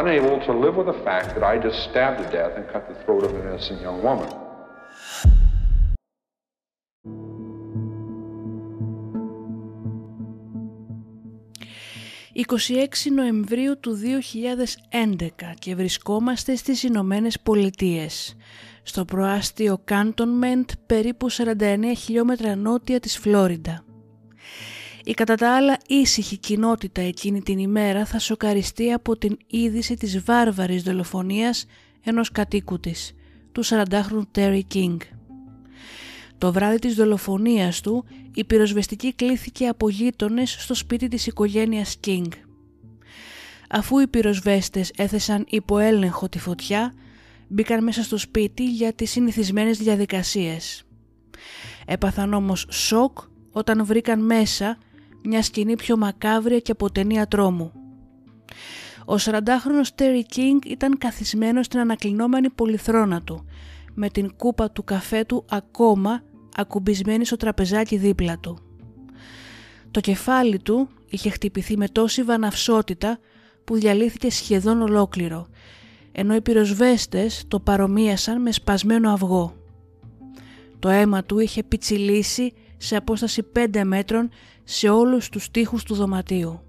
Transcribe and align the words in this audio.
Unable 0.00 0.36
to 0.46 0.52
live 0.64 0.74
with 0.80 0.88
the 0.92 1.00
fact 1.08 1.28
that 1.34 1.44
I 1.52 1.54
just 1.66 1.78
stabbed 1.88 2.18
to 2.22 2.26
death 2.38 2.52
and 2.58 2.64
cut 2.72 2.82
the 2.92 2.96
throat 3.04 3.22
of 3.26 3.30
an 3.34 3.42
innocent 3.48 3.80
young 3.80 4.02
woman. 4.02 4.28
«26 12.36 13.10
Νοεμβρίου 13.14 13.80
του 13.80 13.92
2011 13.94 15.54
και 15.58 15.74
βρισκόμαστε 15.74 16.56
στις 16.56 16.82
Ηνωμένες 16.82 17.40
Πολιτείες, 17.40 18.36
στο 18.82 19.04
προάστιο 19.04 19.80
Κάντονμεντ 19.84 20.70
περίπου 20.86 21.30
49 21.30 21.94
χιλιόμετρα 21.96 22.56
νότια 22.56 23.00
της 23.00 23.18
Φλόριντα. 23.18 23.83
Η 25.06 25.14
κατά 25.14 25.34
τα 25.34 25.56
άλλα 25.56 25.78
ήσυχη 25.86 26.36
κοινότητα 26.36 27.00
εκείνη 27.00 27.42
την 27.42 27.58
ημέρα 27.58 28.04
θα 28.04 28.18
σοκαριστεί 28.18 28.92
από 28.92 29.16
την 29.16 29.36
είδηση 29.46 29.94
της 29.94 30.24
βάρβαρης 30.24 30.82
δολοφονίας 30.82 31.66
ενός 32.04 32.30
κατοίκου 32.30 32.80
της, 32.80 33.12
του 33.52 33.64
40χρονου 33.64 34.22
Terry 34.34 34.60
King. 34.74 34.96
Το 36.38 36.52
βράδυ 36.52 36.78
της 36.78 36.94
δολοφονίας 36.94 37.80
του, 37.80 38.04
η 38.34 38.44
πυροσβεστική 38.44 39.14
κλήθηκε 39.14 39.66
από 39.66 39.88
γείτονες 39.88 40.56
στο 40.58 40.74
σπίτι 40.74 41.08
της 41.08 41.26
οικογένειας 41.26 41.96
King. 42.06 42.28
Αφού 43.70 43.98
οι 43.98 44.06
πυροσβέστες 44.06 44.92
έθεσαν 44.96 45.46
υπό 45.48 45.78
έλεγχο 45.78 46.28
τη 46.28 46.38
φωτιά, 46.38 46.94
μπήκαν 47.48 47.84
μέσα 47.84 48.02
στο 48.02 48.16
σπίτι 48.18 48.64
για 48.70 48.92
τις 48.92 49.10
συνηθισμένες 49.10 49.78
διαδικασίες. 49.78 50.82
Έπαθαν 51.86 52.34
όμως 52.34 52.66
σοκ 52.70 53.18
όταν 53.52 53.84
βρήκαν 53.84 54.24
μέσα 54.24 54.78
μια 55.24 55.42
σκηνή 55.42 55.76
πιο 55.76 55.96
μακάβρια 55.96 56.58
και 56.58 56.72
από 56.72 56.92
ταινία 56.92 57.26
τρόμου. 57.26 57.72
Ο 59.06 59.14
40χρονος 59.14 59.88
Terry 59.98 60.36
King 60.36 60.66
ήταν 60.66 60.98
καθισμένος 60.98 61.66
στην 61.66 61.78
ανακλεινόμενη 61.78 62.50
πολυθρόνα 62.50 63.22
του, 63.22 63.44
με 63.94 64.08
την 64.08 64.36
κούπα 64.36 64.70
του 64.70 64.84
καφέ 64.84 65.24
του 65.24 65.44
ακόμα 65.50 66.22
ακουμπισμένη 66.56 67.24
στο 67.24 67.36
τραπεζάκι 67.36 67.96
δίπλα 67.96 68.38
του. 68.38 68.58
Το 69.90 70.00
κεφάλι 70.00 70.58
του 70.58 70.88
είχε 71.08 71.30
χτυπηθεί 71.30 71.76
με 71.76 71.88
τόση 71.88 72.22
βαναυσότητα 72.22 73.18
που 73.64 73.74
διαλύθηκε 73.74 74.30
σχεδόν 74.30 74.82
ολόκληρο, 74.82 75.46
ενώ 76.12 76.34
οι 76.34 76.40
πυροσβέστες 76.40 77.44
το 77.48 77.60
παρομοίασαν 77.60 78.42
με 78.42 78.52
σπασμένο 78.52 79.12
αυγό. 79.12 79.56
Το 80.78 80.88
αίμα 80.88 81.24
του 81.24 81.38
είχε 81.38 81.62
πιτσιλήσει 81.62 82.52
σε 82.84 82.96
απόσταση 82.96 83.42
5 83.56 83.82
μέτρων 83.84 84.30
σε 84.64 84.88
όλους 84.88 85.28
τους 85.28 85.50
τοίχους 85.50 85.82
του 85.82 85.94
δωματίου. 85.94 86.60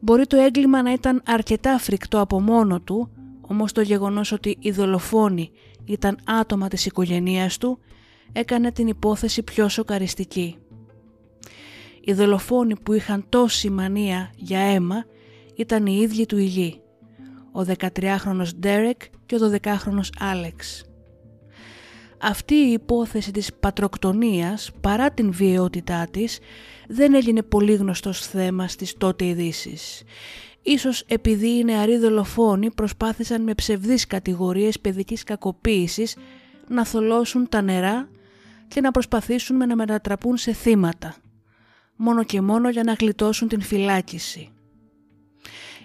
Μπορεί 0.00 0.26
το 0.26 0.36
έγκλημα 0.36 0.82
να 0.82 0.92
ήταν 0.92 1.22
αρκετά 1.26 1.78
φρικτό 1.78 2.20
από 2.20 2.40
μόνο 2.40 2.80
του, 2.80 3.10
όμως 3.40 3.72
το 3.72 3.80
γεγονός 3.80 4.32
ότι 4.32 4.56
οι 4.60 4.70
δολοφόνοι 4.70 5.50
ήταν 5.84 6.18
άτομα 6.24 6.68
της 6.68 6.86
οικογένειας 6.86 7.58
του 7.58 7.78
έκανε 8.32 8.72
την 8.72 8.86
υπόθεση 8.86 9.42
πιο 9.42 9.68
σοκαριστική. 9.68 10.56
Οι 12.00 12.12
δολοφόνοι 12.12 12.78
που 12.80 12.92
είχαν 12.92 13.24
τόση 13.28 13.70
μανία 13.70 14.30
για 14.36 14.58
αίμα 14.58 15.04
ήταν 15.54 15.86
οι 15.86 15.98
ίδιοι 16.02 16.26
του 16.26 16.38
υγιή, 16.38 16.80
ο 17.52 17.60
13χρονος 17.60 18.48
Ντέρεκ 18.58 19.02
και 19.26 19.34
ο 19.34 19.38
12χρονος 19.38 20.08
Άλεξ. 20.18 20.87
Αυτή 22.20 22.54
η 22.54 22.72
υπόθεση 22.72 23.30
της 23.30 23.50
πατροκτονίας, 23.60 24.70
παρά 24.80 25.10
την 25.10 25.32
βιαιότητά 25.32 26.08
της, 26.10 26.38
δεν 26.88 27.14
έγινε 27.14 27.42
πολύ 27.42 27.74
γνωστός 27.74 28.26
θέμα 28.26 28.68
στις 28.68 28.96
τότε 28.96 29.24
ειδήσει. 29.24 29.78
Ίσως 30.62 31.04
επειδή 31.08 31.48
οι 31.48 31.64
νεαροί 31.64 31.98
δολοφόνοι 31.98 32.70
προσπάθησαν 32.70 33.42
με 33.42 33.54
ψευδείς 33.54 34.06
κατηγορίες 34.06 34.80
παιδικής 34.80 35.22
κακοποίησης 35.22 36.16
να 36.68 36.84
θολώσουν 36.84 37.48
τα 37.48 37.62
νερά 37.62 38.08
και 38.68 38.80
να 38.80 38.90
προσπαθήσουν 38.90 39.56
με 39.56 39.66
να 39.66 39.76
μετατραπούν 39.76 40.36
σε 40.36 40.52
θύματα, 40.52 41.14
μόνο 41.96 42.24
και 42.24 42.40
μόνο 42.40 42.70
για 42.70 42.82
να 42.82 42.92
γλιτώσουν 42.92 43.48
την 43.48 43.60
φυλάκιση. 43.60 44.52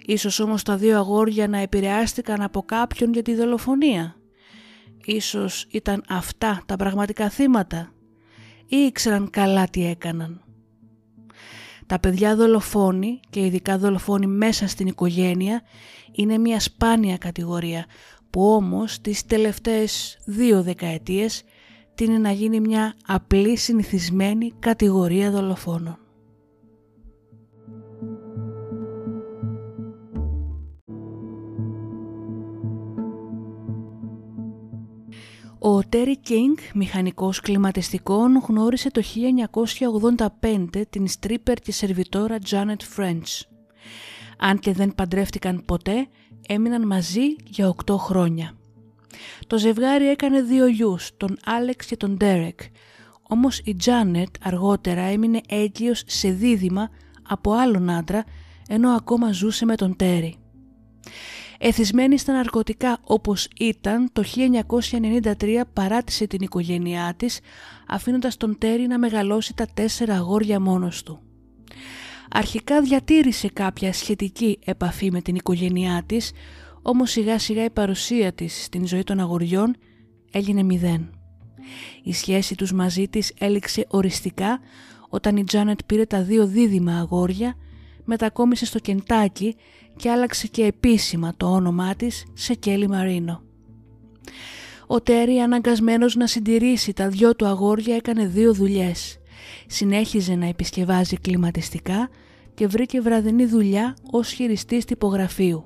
Ίσως 0.05 0.39
όμως 0.39 0.63
τα 0.63 0.77
δύο 0.77 0.97
αγόρια 0.97 1.47
να 1.47 1.57
επηρεάστηκαν 1.57 2.41
από 2.41 2.61
κάποιον 2.61 3.13
για 3.13 3.21
τη 3.21 3.35
δολοφονία. 3.35 4.15
Ίσως 5.05 5.65
ήταν 5.69 6.03
αυτά 6.09 6.61
τα 6.65 6.75
πραγματικά 6.75 7.29
θύματα 7.29 7.93
ή 8.67 8.75
ήξεραν 8.75 9.29
καλά 9.29 9.69
τι 9.69 9.85
έκαναν. 9.85 10.43
Τα 11.85 11.99
παιδιά 11.99 12.35
δολοφόνοι 12.35 13.19
και 13.29 13.45
ειδικά 13.45 13.77
δολοφόνοι 13.77 14.27
μέσα 14.27 14.67
στην 14.67 14.87
οικογένεια 14.87 15.61
είναι 16.11 16.37
μια 16.37 16.59
σπάνια 16.59 17.17
κατηγορία 17.17 17.85
που 18.29 18.53
όμως 18.53 19.01
τις 19.01 19.25
τελευταίες 19.25 20.17
δύο 20.25 20.63
δεκαετίες 20.63 21.43
τίνει 21.95 22.17
να 22.17 22.31
γίνει 22.31 22.59
μια 22.59 22.95
απλή 23.05 23.57
συνηθισμένη 23.57 24.53
κατηγορία 24.59 25.31
δολοφόνων. 25.31 26.02
Ο 35.65 35.83
Τέρι 35.83 36.17
Κίνγκ, 36.17 36.57
μηχανικός 36.73 37.39
κλιματιστικών, 37.39 38.43
γνώρισε 38.47 38.91
το 38.91 39.01
1985 40.41 40.83
την 40.89 41.07
στρίπερ 41.07 41.59
και 41.59 41.71
σερβιτόρα 41.71 42.37
Janet 42.49 42.97
French. 42.97 43.41
Αν 44.37 44.59
και 44.59 44.73
δεν 44.73 44.95
παντρεύτηκαν 44.95 45.65
ποτέ, 45.65 46.07
έμειναν 46.47 46.87
μαζί 46.87 47.35
για 47.43 47.75
8 47.85 47.95
χρόνια. 47.97 48.53
Το 49.47 49.57
ζευγάρι 49.57 50.09
έκανε 50.09 50.41
δύο 50.41 50.67
γιους, 50.67 51.09
τον 51.17 51.37
Άλεξ 51.45 51.85
και 51.85 51.97
τον 51.97 52.17
Ντέρεκ, 52.17 52.59
όμως 53.21 53.59
η 53.59 53.75
Janet 53.85 54.31
αργότερα 54.41 55.01
έμεινε 55.01 55.41
έγκυος 55.47 56.03
σε 56.05 56.29
δίδυμα 56.29 56.89
από 57.27 57.51
άλλον 57.51 57.89
άντρα, 57.89 58.23
ενώ 58.67 58.89
ακόμα 58.89 59.31
ζούσε 59.31 59.65
με 59.65 59.75
τον 59.75 59.95
Τέρι. 59.95 60.37
Εθισμένη 61.57 62.17
στα 62.17 62.33
ναρκωτικά 62.33 62.97
όπως 63.03 63.47
ήταν, 63.59 64.09
το 64.11 64.23
1993 65.41 65.61
παράτησε 65.73 66.27
την 66.27 66.41
οικογένειά 66.41 67.13
της, 67.17 67.39
αφήνοντας 67.87 68.37
τον 68.37 68.57
Τέρι 68.57 68.87
να 68.87 68.99
μεγαλώσει 68.99 69.53
τα 69.53 69.67
τέσσερα 69.73 70.15
αγόρια 70.15 70.59
μόνος 70.59 71.03
του. 71.03 71.21
Αρχικά 72.29 72.81
διατήρησε 72.81 73.49
κάποια 73.49 73.93
σχετική 73.93 74.59
επαφή 74.65 75.11
με 75.11 75.21
την 75.21 75.35
οικογένειά 75.35 76.03
της, 76.05 76.31
όμως 76.81 77.11
σιγά 77.11 77.39
σιγά 77.39 77.63
η 77.63 77.69
παρουσία 77.69 78.33
της 78.33 78.63
στην 78.63 78.87
ζωή 78.87 79.03
των 79.03 79.19
αγοριών 79.19 79.75
έγινε 80.31 80.63
μηδέν. 80.63 81.09
Η 82.03 82.13
σχέση 82.13 82.55
τους 82.55 82.71
μαζί 82.73 83.07
της 83.07 83.33
έληξε 83.37 83.85
οριστικά 83.89 84.59
όταν 85.09 85.37
η 85.37 85.43
Τζάνετ 85.43 85.79
πήρε 85.85 86.05
τα 86.05 86.23
δύο 86.23 86.47
δίδυμα 86.47 86.97
αγόρια, 86.97 87.55
μετακόμισε 88.05 88.65
στο 88.65 88.79
Κεντάκι 88.79 89.55
και 89.95 90.11
άλλαξε 90.11 90.47
και 90.47 90.63
επίσημα 90.63 91.33
το 91.37 91.51
όνομά 91.51 91.95
της 91.95 92.25
σε 92.33 92.53
Κέλλη 92.53 92.87
Μαρίνο. 92.87 93.41
Ο 94.87 95.01
Τέρι 95.01 95.39
αναγκασμένος 95.39 96.15
να 96.15 96.27
συντηρήσει 96.27 96.93
τα 96.93 97.09
δυο 97.09 97.35
του 97.35 97.45
αγόρια 97.45 97.95
έκανε 97.95 98.25
δύο 98.25 98.53
δουλειές. 98.53 99.17
Συνέχιζε 99.67 100.35
να 100.35 100.45
επισκευάζει 100.45 101.17
κλιματιστικά 101.17 102.09
και 102.53 102.67
βρήκε 102.67 103.01
βραδινή 103.01 103.45
δουλειά 103.45 103.95
ως 104.11 104.31
χειριστής 104.31 104.85
τυπογραφείου. 104.85 105.65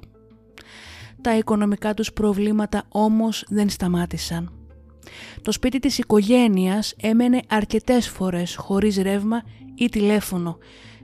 Τα 1.21 1.37
οικονομικά 1.37 1.93
τους 1.93 2.13
προβλήματα 2.13 2.83
όμως 2.89 3.45
δεν 3.49 3.69
σταμάτησαν. 3.69 4.51
Το 5.41 5.51
σπίτι 5.51 5.79
της 5.79 5.97
οικογένειας 5.97 6.93
έμενε 7.01 7.39
αρκετές 7.47 8.09
φορές 8.09 8.55
χωρίς 8.55 8.97
ρεύμα 8.97 9.43
ή 9.75 9.89
τηλέφωνο 9.89 10.57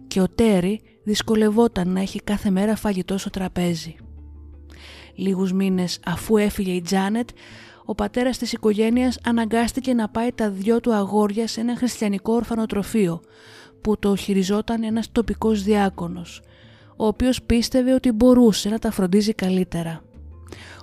και 0.08 0.22
ο 0.22 0.30
Τέρι 0.30 0.82
δυσκολευόταν 1.04 1.90
να 1.90 2.02
έχει 2.02 2.22
κάθε 2.24 2.50
μέρα 2.50 2.76
φαγητό 2.76 3.18
στο 3.18 3.30
τραπέζι. 3.30 3.96
Λίγους 5.16 5.54
μήνες 5.54 6.00
αφού 6.06 6.38
έφυγε 6.38 6.72
η 6.72 6.82
Τζάνετ, 6.82 7.30
ο 7.86 7.96
πατέρας 7.96 8.38
της 8.38 8.54
οικογένειας 8.54 9.20
αναγκάστηκε 9.24 9.94
να 9.94 10.10
πάει 10.10 10.32
τα 10.32 10.50
δυο 10.50 10.80
του 10.80 10.94
αγόρια 10.94 11.48
σε 11.48 11.62
ένα 11.62 11.76
χριστιανικό 11.76 12.34
ορφανοτροφείο 12.34 13.22
που 13.82 14.00
το 14.00 14.16
χειριζόταν 14.16 14.84
ένας 14.84 15.12
τοπικός 15.12 15.64
διάκονος, 15.64 16.42
ο 16.98 17.06
οποίος 17.08 17.44
πίστευε 17.44 17.94
ότι 17.94 18.12
μπορούσε 18.12 18.70
να 18.70 18.80
τα 18.80 18.92
φροντίζει 18.92 19.34
καλύτερα. 19.34 20.04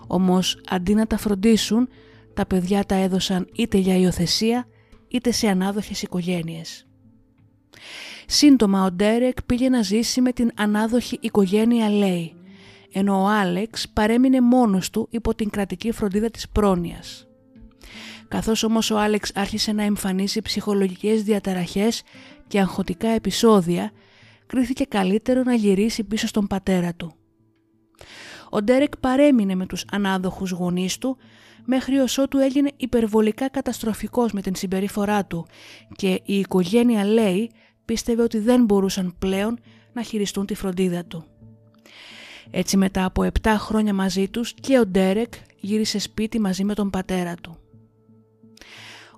Όμως 0.06 0.60
αντί 0.68 0.94
να 0.94 1.06
τα 1.06 1.16
φροντίσουν, 1.16 1.88
τα 2.34 2.46
παιδιά 2.46 2.84
τα 2.84 2.94
έδωσαν 2.94 3.48
είτε 3.52 3.78
για 3.78 3.96
υιοθεσία 3.96 4.66
είτε 5.08 5.30
σε 5.30 5.48
ανάδοχες 5.48 6.02
οικογένειες. 6.02 6.86
Σύντομα 8.32 8.84
ο 8.84 8.90
Ντέρεκ 8.90 9.42
πήγε 9.42 9.68
να 9.68 9.82
ζήσει 9.82 10.20
με 10.20 10.32
την 10.32 10.50
ανάδοχη 10.54 11.18
οικογένεια 11.20 11.88
Λέι, 11.90 12.34
ενώ 12.92 13.22
ο 13.22 13.26
Άλεξ 13.26 13.88
παρέμεινε 13.88 14.40
μόνος 14.40 14.90
του 14.90 15.08
υπό 15.10 15.34
την 15.34 15.50
κρατική 15.50 15.92
φροντίδα 15.92 16.30
της 16.30 16.48
πρόνοιας. 16.48 17.28
Καθώς 18.28 18.62
όμως 18.62 18.90
ο 18.90 18.98
Άλεξ 18.98 19.30
άρχισε 19.34 19.72
να 19.72 19.82
εμφανίσει 19.82 20.42
ψυχολογικές 20.42 21.22
διαταραχές 21.22 22.02
και 22.46 22.60
αγχωτικά 22.60 23.08
επεισόδια, 23.08 23.90
κρίθηκε 24.46 24.84
καλύτερο 24.84 25.42
να 25.42 25.54
γυρίσει 25.54 26.04
πίσω 26.04 26.26
στον 26.26 26.46
πατέρα 26.46 26.94
του. 26.94 27.14
Ο 28.50 28.62
Ντέρεκ 28.62 28.96
παρέμεινε 28.96 29.54
με 29.54 29.66
τους 29.66 29.84
ανάδοχους 29.92 30.50
γονείς 30.50 30.98
του 30.98 31.16
μέχρι 31.64 31.94
ότου 32.18 32.38
έγινε 32.38 32.70
υπερβολικά 32.76 33.48
καταστροφικός 33.48 34.32
με 34.32 34.40
την 34.40 34.54
συμπεριφορά 34.54 35.24
του 35.24 35.46
και 35.96 36.20
η 36.24 36.38
οικογένεια 36.38 37.04
λέει 37.04 37.50
πίστευε 37.90 38.22
ότι 38.22 38.38
δεν 38.38 38.64
μπορούσαν 38.64 39.14
πλέον 39.18 39.58
να 39.92 40.02
χειριστούν 40.02 40.46
τη 40.46 40.54
φροντίδα 40.54 41.04
του. 41.04 41.24
Έτσι 42.50 42.76
μετά 42.76 43.04
από 43.04 43.26
7 43.42 43.54
χρόνια 43.58 43.94
μαζί 43.94 44.28
τους 44.28 44.52
και 44.52 44.78
ο 44.78 44.86
Ντέρεκ 44.86 45.32
γύρισε 45.60 45.98
σπίτι 45.98 46.40
μαζί 46.40 46.64
με 46.64 46.74
τον 46.74 46.90
πατέρα 46.90 47.34
του. 47.34 47.56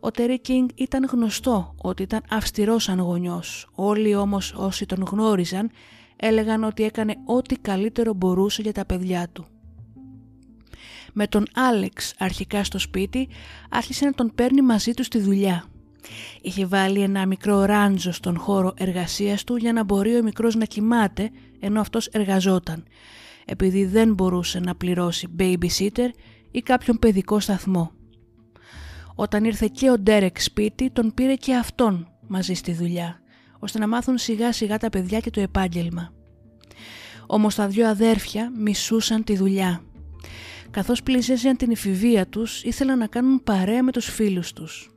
Ο 0.01 0.11
Τέρι 0.11 0.41
Κίνγκ 0.41 0.69
ήταν 0.75 1.09
γνωστό 1.13 1.75
ότι 1.83 2.03
ήταν 2.03 2.23
αυστηρός 2.31 2.83
σαν 2.83 2.99
γονιός. 3.01 3.69
Όλοι 3.75 4.15
όμως 4.15 4.55
όσοι 4.57 4.87
τον 4.87 5.05
γνώριζαν 5.11 5.71
έλεγαν 6.17 6.65
ότι 6.65 6.83
έκανε 6.83 7.15
ό,τι 7.25 7.55
καλύτερο 7.55 8.15
μπορούσε 8.15 8.63
για 8.63 8.73
τα 8.73 8.85
παιδιά 8.85 9.29
του. 9.33 9.47
Με 11.13 11.27
τον 11.27 11.45
Άλεξ 11.55 12.15
αρχικά 12.19 12.65
στο 12.65 12.79
σπίτι 12.79 13.29
άρχισε 13.71 14.05
να 14.05 14.13
τον 14.13 14.33
παίρνει 14.35 14.63
μαζί 14.63 14.93
του 14.93 15.05
στη 15.05 15.19
δουλειά. 15.19 15.72
Είχε 16.41 16.67
βάλει 16.67 17.01
ένα 17.01 17.27
μικρό 17.27 17.65
ράντζο 17.65 18.13
στον 18.13 18.39
χώρο 18.39 18.73
εργασίας 18.77 19.45
του 19.45 19.57
για 19.57 19.73
να 19.73 19.85
μπορεί 19.85 20.17
ο 20.17 20.23
μικρός 20.23 20.55
να 20.55 20.65
κοιμάται 20.65 21.31
ενώ 21.61 21.81
αυτός 21.81 22.07
εργαζόταν, 22.07 22.85
επειδή 23.45 23.85
δεν 23.85 24.15
μπορούσε 24.15 24.61
να 24.61 24.75
πληρώσει 24.75 25.29
babysitter 25.39 26.09
ή 26.51 26.61
κάποιον 26.61 26.99
παιδικό 26.99 27.41
σταθμό. 27.41 27.93
Όταν 29.15 29.45
ήρθε 29.45 29.69
και 29.73 29.91
ο 29.91 29.99
Ντέρεκ 29.99 30.41
σπίτι, 30.41 30.91
τον 30.91 31.15
πήρε 31.15 31.35
και 31.35 31.55
αυτόν 31.55 32.09
μαζί 32.29 32.55
στη 32.55 32.73
δουλειά, 32.73 33.21
ώστε 33.59 33.79
να 33.79 33.89
μάθουν 33.89 34.19
σιγά 34.19 34.53
σιγά 34.53 34.79
τα 34.79 34.89
παιδιά 34.89 35.21
και 35.21 35.31
το 35.31 35.41
επάγγελμα. 35.41 36.13
Όμως 37.27 37.55
τα 37.55 37.67
δυο 37.69 37.89
αδέρφια 37.89 38.53
μισούσαν 38.57 39.25
τη 39.25 39.37
δουλειά. 39.37 39.83
Καθώς 40.71 41.03
πλησίαζαν 41.03 41.57
την 41.57 41.71
εφηβεία 41.71 42.27
τους, 42.27 42.63
ήθελαν 42.63 42.99
να 42.99 43.07
κάνουν 43.07 43.43
παρέα 43.43 43.83
με 43.83 43.93
τους 43.93 44.07
φίλους 44.07 44.53
τους 44.53 44.93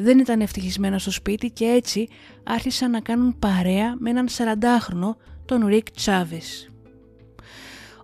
δεν 0.00 0.18
ήταν 0.18 0.40
ευτυχισμένα 0.40 0.98
στο 0.98 1.10
σπίτι 1.10 1.50
και 1.50 1.64
έτσι 1.64 2.08
άρχισαν 2.44 2.90
να 2.90 3.00
κάνουν 3.00 3.38
παρέα 3.38 3.94
με 3.98 4.10
έναν 4.10 4.28
40χρονο, 4.28 5.16
τον 5.44 5.66
Ρικ 5.66 5.90
Τσάβης. 5.90 6.70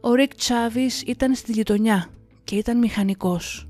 Ο 0.00 0.14
Ρικ 0.14 0.34
Τσάβης 0.34 1.02
ήταν 1.02 1.34
στη 1.34 1.52
γειτονιά 1.52 2.08
και 2.44 2.56
ήταν 2.56 2.78
μηχανικός. 2.78 3.69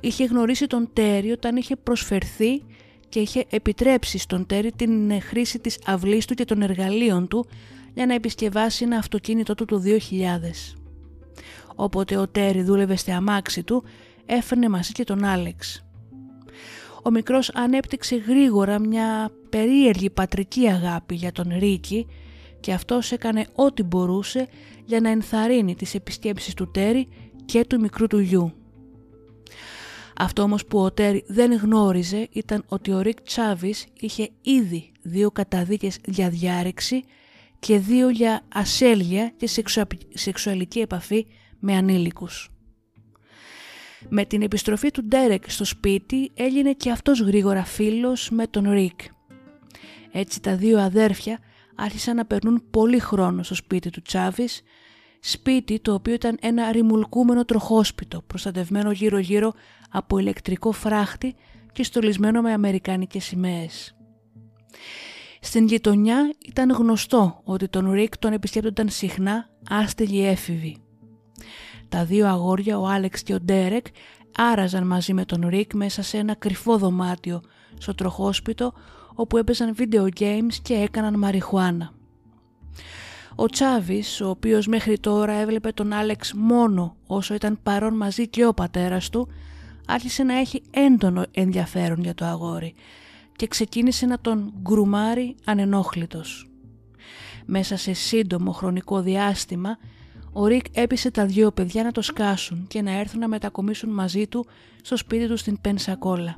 Είχε 0.00 0.24
γνωρίσει 0.24 0.66
τον 0.66 0.90
Τέρι 0.92 1.30
όταν 1.30 1.56
είχε 1.56 1.76
προσφερθεί 1.76 2.62
και 3.08 3.20
είχε 3.20 3.44
επιτρέψει 3.50 4.18
στον 4.18 4.46
Τέρι 4.46 4.72
την 4.76 5.20
χρήση 5.20 5.58
της 5.58 5.78
αυλής 5.86 6.26
του 6.26 6.34
και 6.34 6.44
των 6.44 6.62
εργαλείων 6.62 7.28
του 7.28 7.46
για 7.94 8.06
να 8.06 8.14
επισκευάσει 8.14 8.84
ένα 8.84 8.96
αυτοκίνητό 8.96 9.54
του 9.54 9.64
το 9.64 9.82
2000. 9.84 9.90
Όποτε 11.74 12.16
ο 12.16 12.28
Τέρι 12.28 12.62
δούλευε 12.62 12.96
στη 12.96 13.10
αμάξι 13.10 13.62
του, 13.62 13.84
έφερνε 14.26 14.68
μαζί 14.68 14.92
και 14.92 15.04
τον 15.04 15.24
Άλεξ 15.24 15.84
ο 17.02 17.10
μικρός 17.10 17.50
ανέπτυξε 17.54 18.16
γρήγορα 18.16 18.78
μια 18.78 19.30
περίεργη 19.50 20.10
πατρική 20.10 20.68
αγάπη 20.68 21.14
για 21.14 21.32
τον 21.32 21.52
Ρίκη 21.58 22.06
και 22.60 22.72
αυτός 22.72 23.12
έκανε 23.12 23.46
ό,τι 23.54 23.82
μπορούσε 23.82 24.48
για 24.84 25.00
να 25.00 25.10
ενθαρρύνει 25.10 25.74
τις 25.74 25.94
επισκέψεις 25.94 26.54
του 26.54 26.70
Τέρι 26.70 27.08
και 27.44 27.64
του 27.64 27.80
μικρού 27.80 28.06
του 28.06 28.18
γιου. 28.18 28.52
Αυτό 30.16 30.42
όμως 30.42 30.66
που 30.66 30.78
ο 30.78 30.92
Τέρι 30.92 31.24
δεν 31.26 31.52
γνώριζε 31.52 32.28
ήταν 32.32 32.64
ότι 32.68 32.92
ο 32.92 33.00
Ρίκ 33.00 33.22
Τσάβης 33.22 33.86
είχε 34.00 34.28
ήδη 34.42 34.92
δύο 35.02 35.30
καταδίκες 35.30 35.98
για 36.04 36.28
διάρρηξη 36.28 37.02
και 37.58 37.78
δύο 37.78 38.08
για 38.08 38.40
ασέλγεια 38.54 39.32
και 39.36 39.48
σεξουαλική 40.12 40.78
επαφή 40.80 41.26
με 41.58 41.76
ανήλικους. 41.76 42.50
Με 44.08 44.24
την 44.24 44.42
επιστροφή 44.42 44.90
του 44.90 45.04
Ντέρεκ 45.04 45.50
στο 45.50 45.64
σπίτι 45.64 46.30
έγινε 46.34 46.72
και 46.72 46.90
αυτός 46.90 47.20
γρήγορα 47.20 47.64
φίλος 47.64 48.30
με 48.30 48.46
τον 48.46 48.70
Ρικ. 48.70 49.00
Έτσι 50.12 50.40
τα 50.40 50.56
δύο 50.56 50.80
αδέρφια 50.80 51.38
άρχισαν 51.74 52.16
να 52.16 52.24
περνούν 52.24 52.64
πολύ 52.70 52.98
χρόνο 52.98 53.42
στο 53.42 53.54
σπίτι 53.54 53.90
του 53.90 54.02
Τσάβης, 54.02 54.62
σπίτι 55.20 55.80
το 55.80 55.94
οποίο 55.94 56.14
ήταν 56.14 56.38
ένα 56.40 56.72
ρημουλκούμενο 56.72 57.44
τροχόσπιτο 57.44 58.22
προστατευμένο 58.26 58.90
γύρω 58.90 59.18
γύρω 59.18 59.52
από 59.90 60.18
ηλεκτρικό 60.18 60.72
φράχτη 60.72 61.34
και 61.72 61.84
στολισμένο 61.84 62.40
με 62.40 62.52
αμερικάνικες 62.52 63.24
σημαίες. 63.24 63.96
Στην 65.40 65.66
γειτονιά 65.66 66.34
ήταν 66.48 66.70
γνωστό 66.70 67.40
ότι 67.44 67.68
τον 67.68 67.90
Ρικ 67.90 68.18
τον 68.18 68.32
επισκέπτονταν 68.32 68.88
συχνά 68.88 69.48
άστεγοι 69.68 70.24
έφηβοι. 70.24 70.81
Τα 71.92 72.04
δύο 72.04 72.28
αγόρια, 72.28 72.78
ο 72.78 72.86
Άλεξ 72.86 73.22
και 73.22 73.34
ο 73.34 73.40
Ντέρεκ, 73.40 73.86
άραζαν 74.36 74.86
μαζί 74.86 75.12
με 75.12 75.24
τον 75.24 75.48
Ρικ 75.48 75.74
μέσα 75.74 76.02
σε 76.02 76.16
ένα 76.16 76.34
κρυφό 76.34 76.78
δωμάτιο 76.78 77.42
στο 77.78 77.94
τροχόσπιτο 77.94 78.72
όπου 79.14 79.36
έπαιζαν 79.36 79.74
video 79.78 80.08
games 80.20 80.54
και 80.62 80.74
έκαναν 80.74 81.18
μαριχουάνα. 81.18 81.92
Ο 83.34 83.46
Τσάβης, 83.46 84.20
ο 84.20 84.28
οποίος 84.28 84.66
μέχρι 84.66 84.98
τώρα 84.98 85.32
έβλεπε 85.32 85.72
τον 85.72 85.92
Άλεξ 85.92 86.32
μόνο 86.32 86.96
όσο 87.06 87.34
ήταν 87.34 87.58
παρόν 87.62 87.96
μαζί 87.96 88.28
και 88.28 88.46
ο 88.46 88.54
πατέρας 88.54 89.08
του, 89.08 89.28
άρχισε 89.86 90.22
να 90.22 90.38
έχει 90.38 90.62
έντονο 90.70 91.24
ενδιαφέρον 91.30 92.02
για 92.02 92.14
το 92.14 92.24
αγόρι 92.24 92.74
και 93.36 93.46
ξεκίνησε 93.46 94.06
να 94.06 94.20
τον 94.20 94.52
γκρουμάρει 94.62 95.34
ανενόχλητος. 95.44 96.50
Μέσα 97.46 97.76
σε 97.76 97.92
σύντομο 97.92 98.52
χρονικό 98.52 99.00
διάστημα 99.00 99.78
ο 100.32 100.46
Ρικ 100.46 100.64
έπεισε 100.72 101.10
τα 101.10 101.26
δυο 101.26 101.52
παιδιά 101.52 101.82
να 101.82 101.92
το 101.92 102.02
σκάσουν 102.02 102.66
και 102.68 102.82
να 102.82 102.98
έρθουν 102.98 103.20
να 103.20 103.28
μετακομίσουν 103.28 103.90
μαζί 103.90 104.26
του 104.26 104.46
στο 104.82 104.96
σπίτι 104.96 105.26
τους 105.26 105.40
στην 105.40 105.60
Πενσακόλα. 105.60 106.36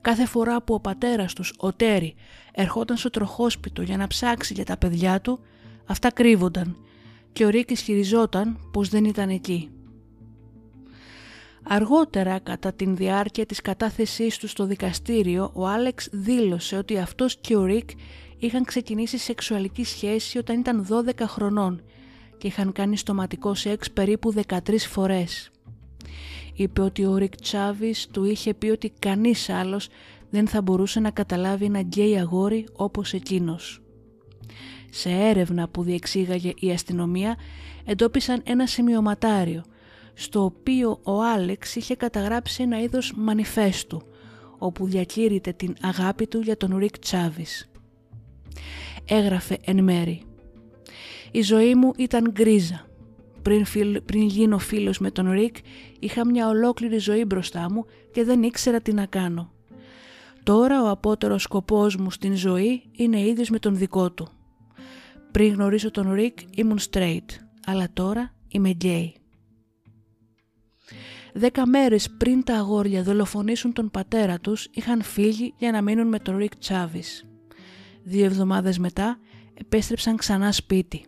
Κάθε 0.00 0.26
φορά 0.26 0.62
που 0.62 0.74
ο 0.74 0.80
πατέρας 0.80 1.32
τους, 1.32 1.52
ο 1.56 1.72
Τέρι, 1.72 2.14
ερχόταν 2.52 2.96
στο 2.96 3.10
τροχόσπιτο 3.10 3.82
για 3.82 3.96
να 3.96 4.06
ψάξει 4.06 4.54
για 4.54 4.64
τα 4.64 4.76
παιδιά 4.76 5.20
του, 5.20 5.40
αυτά 5.86 6.12
κρύβονταν 6.12 6.76
και 7.32 7.44
ο 7.44 7.48
Ρίκ 7.48 7.70
ισχυριζόταν 7.70 8.58
πως 8.72 8.88
δεν 8.88 9.04
ήταν 9.04 9.28
εκεί. 9.28 9.70
Αργότερα, 11.62 12.38
κατά 12.38 12.72
την 12.72 12.96
διάρκεια 12.96 13.46
της 13.46 13.60
κατάθεσής 13.60 14.38
του 14.38 14.48
στο 14.48 14.64
δικαστήριο, 14.64 15.50
ο 15.54 15.66
Άλεξ 15.66 16.08
δήλωσε 16.12 16.76
ότι 16.76 16.98
αυτός 16.98 17.36
και 17.40 17.56
ο 17.56 17.64
Ρίκ 17.64 17.90
είχαν 18.38 18.64
ξεκινήσει 18.64 19.18
σεξουαλική 19.18 19.84
σχέση 19.84 20.38
όταν 20.38 20.58
ήταν 20.58 20.86
12 20.90 21.26
χρονών 21.26 21.82
και 22.38 22.46
είχαν 22.46 22.72
κάνει 22.72 22.96
στοματικό 22.96 23.54
σεξ 23.54 23.90
περίπου 23.90 24.34
13 24.46 24.78
φορές. 24.88 25.50
Είπε 26.54 26.80
ότι 26.80 27.04
ο 27.04 27.16
Ρικ 27.16 27.36
Τσάβης 27.36 28.06
του 28.06 28.24
είχε 28.24 28.54
πει 28.54 28.68
ότι 28.68 28.92
κανείς 28.98 29.48
άλλος 29.48 29.88
δεν 30.30 30.48
θα 30.48 30.62
μπορούσε 30.62 31.00
να 31.00 31.10
καταλάβει 31.10 31.64
ένα 31.64 31.80
γκέι 31.80 32.18
αγόρι 32.18 32.66
όπως 32.72 33.12
εκείνος. 33.12 33.80
Σε 34.90 35.10
έρευνα 35.10 35.68
που 35.68 35.82
διεξήγαγε 35.82 36.52
η 36.58 36.70
αστυνομία 36.70 37.36
εντόπισαν 37.84 38.42
ένα 38.44 38.66
σημειωματάριο 38.66 39.64
στο 40.14 40.44
οποίο 40.44 41.00
ο 41.02 41.22
Άλεξ 41.22 41.76
είχε 41.76 41.96
καταγράψει 41.96 42.62
ένα 42.62 42.80
είδος 42.80 43.12
μανιφέστου 43.16 44.02
όπου 44.58 44.86
διακήρυττε 44.86 45.52
την 45.52 45.76
αγάπη 45.80 46.26
του 46.26 46.40
για 46.40 46.56
τον 46.56 46.76
Ρικ 46.76 46.98
Τσάβης. 46.98 47.70
Έγραφε 49.04 49.58
εν 49.64 49.84
μέρει 49.84 50.22
«Η 51.30 51.42
ζωή 51.42 51.74
μου 51.74 51.92
ήταν 51.96 52.30
γκρίζα. 52.30 52.86
Πριν, 53.42 53.64
πριν 54.04 54.22
γίνω 54.22 54.58
φίλος 54.58 54.98
με 54.98 55.10
τον 55.10 55.30
Ρικ 55.30 55.56
είχα 55.98 56.26
μια 56.26 56.48
ολόκληρη 56.48 56.98
ζωή 56.98 57.24
μπροστά 57.24 57.72
μου 57.72 57.84
και 58.12 58.24
δεν 58.24 58.42
ήξερα 58.42 58.80
τι 58.80 58.92
να 58.92 59.06
κάνω. 59.06 59.52
Τώρα 60.42 60.82
ο 60.82 60.88
απώτερος 60.88 61.42
σκοπός 61.42 61.96
μου 61.96 62.10
στην 62.10 62.36
ζωή 62.36 62.82
είναι 62.92 63.20
ίδιος 63.20 63.50
με 63.50 63.58
τον 63.58 63.76
δικό 63.76 64.12
του. 64.12 64.28
Πριν 65.30 65.52
γνωρίσω 65.52 65.90
τον 65.90 66.12
Ρικ 66.12 66.38
ήμουν 66.54 66.78
straight, 66.90 67.26
αλλά 67.66 67.88
τώρα 67.92 68.34
είμαι 68.48 68.76
gay. 68.84 69.06
Δέκα 71.32 71.66
μέρες 71.66 72.10
πριν 72.18 72.44
τα 72.44 72.54
αγόρια 72.54 73.02
δολοφονήσουν 73.02 73.72
τον 73.72 73.90
πατέρα 73.90 74.38
τους 74.38 74.68
είχαν 74.72 75.02
φύγει 75.02 75.54
για 75.58 75.70
να 75.70 75.82
μείνουν 75.82 76.08
με 76.08 76.18
τον 76.18 76.36
Ρικ 76.36 76.56
Τσάβης. 76.56 77.24
Δύο 78.02 78.24
εβδομάδες 78.24 78.78
μετά 78.78 79.18
επέστρεψαν 79.54 80.16
ξανά 80.16 80.52
σπίτι. 80.52 81.04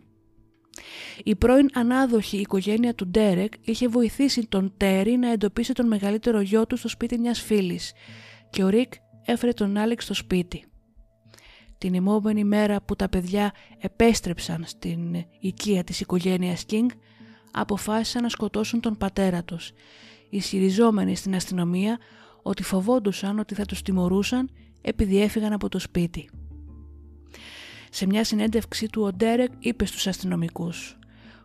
Η 1.23 1.35
πρώην 1.35 1.69
ανάδοχη 1.73 2.37
οικογένεια 2.37 2.95
του 2.95 3.07
Ντέρεκ 3.07 3.53
είχε 3.61 3.87
βοηθήσει 3.87 4.47
τον 4.47 4.73
Τέρι 4.77 5.17
να 5.17 5.31
εντοπίσει 5.31 5.73
τον 5.73 5.87
μεγαλύτερο 5.87 6.41
γιο 6.41 6.67
του 6.67 6.77
στο 6.77 6.87
σπίτι 6.87 7.17
μιας 7.17 7.41
φίλης 7.41 7.93
και 8.49 8.63
ο 8.63 8.69
Ρικ 8.69 8.93
έφερε 9.25 9.51
τον 9.51 9.77
Άλεξ 9.77 10.03
στο 10.03 10.13
σπίτι. 10.13 10.65
Την 11.77 11.93
επόμενη 11.93 12.43
μέρα 12.43 12.81
που 12.81 12.95
τα 12.95 13.09
παιδιά 13.09 13.53
επέστρεψαν 13.79 14.63
στην 14.65 15.15
οικία 15.39 15.83
της 15.83 15.99
οικογένειας 15.99 16.63
Κίνγκ 16.65 16.89
αποφάσισαν 17.51 18.21
να 18.21 18.29
σκοτώσουν 18.29 18.79
τον 18.79 18.97
πατέρα 18.97 19.43
τους, 19.43 19.71
ισχυριζόμενοι 20.29 21.15
στην 21.15 21.35
αστυνομία 21.35 21.99
ότι 22.41 22.63
φοβόντουσαν 22.63 23.39
ότι 23.39 23.55
θα 23.55 23.65
τους 23.65 23.81
τιμωρούσαν 23.81 24.49
επειδή 24.81 25.21
έφυγαν 25.21 25.53
από 25.53 25.69
το 25.69 25.79
σπίτι. 25.79 26.29
Σε 27.93 28.05
μια 28.05 28.23
συνέντευξή 28.23 28.87
του 28.87 29.01
ο 29.01 29.13
Ντέρεκ 29.13 29.51
είπε 29.59 29.85
στους 29.85 30.07
αστυνομικούς 30.07 30.97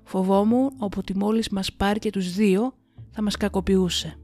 «Φοβόμουν 0.04 0.70
ότι 0.96 1.16
μόλις 1.16 1.48
μας 1.48 1.72
πάρει 1.72 1.98
και 1.98 2.10
τους 2.10 2.34
δύο 2.34 2.74
θα 3.10 3.22
μας 3.22 3.36
κακοποιούσε». 3.36 4.18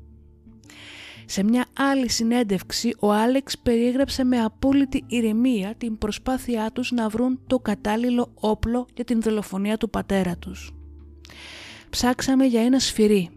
Σε 1.26 1.42
μια 1.42 1.66
άλλη 1.76 2.10
συνέντευξη 2.10 2.94
ο 2.98 3.12
Άλεξ 3.12 3.58
περιέγραψε 3.58 4.24
με 4.24 4.40
απόλυτη 4.40 5.04
ηρεμία 5.06 5.74
την 5.74 5.98
προσπάθειά 5.98 6.70
τους 6.72 6.90
να 6.90 7.08
βρουν 7.08 7.40
το 7.46 7.58
κατάλληλο 7.58 8.32
όπλο 8.34 8.86
για 8.94 9.04
την 9.04 9.20
δολοφονία 9.20 9.76
του 9.76 9.90
πατέρα 9.90 10.36
τους. 10.36 10.74
Ψάξαμε 11.90 12.44
για 12.44 12.62
ένα 12.62 12.78
σφυρί. 12.78 13.30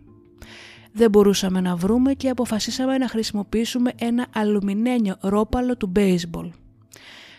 Δεν 0.91 1.09
μπορούσαμε 1.09 1.61
να 1.61 1.75
βρούμε 1.75 2.13
και 2.13 2.29
αποφασίσαμε 2.29 2.97
να 2.97 3.07
χρησιμοποιήσουμε 3.07 3.91
ένα 3.99 4.27
αλουμινένιο 4.33 5.15
ρόπαλο 5.21 5.77
του 5.77 5.91
baseball. 5.95 6.49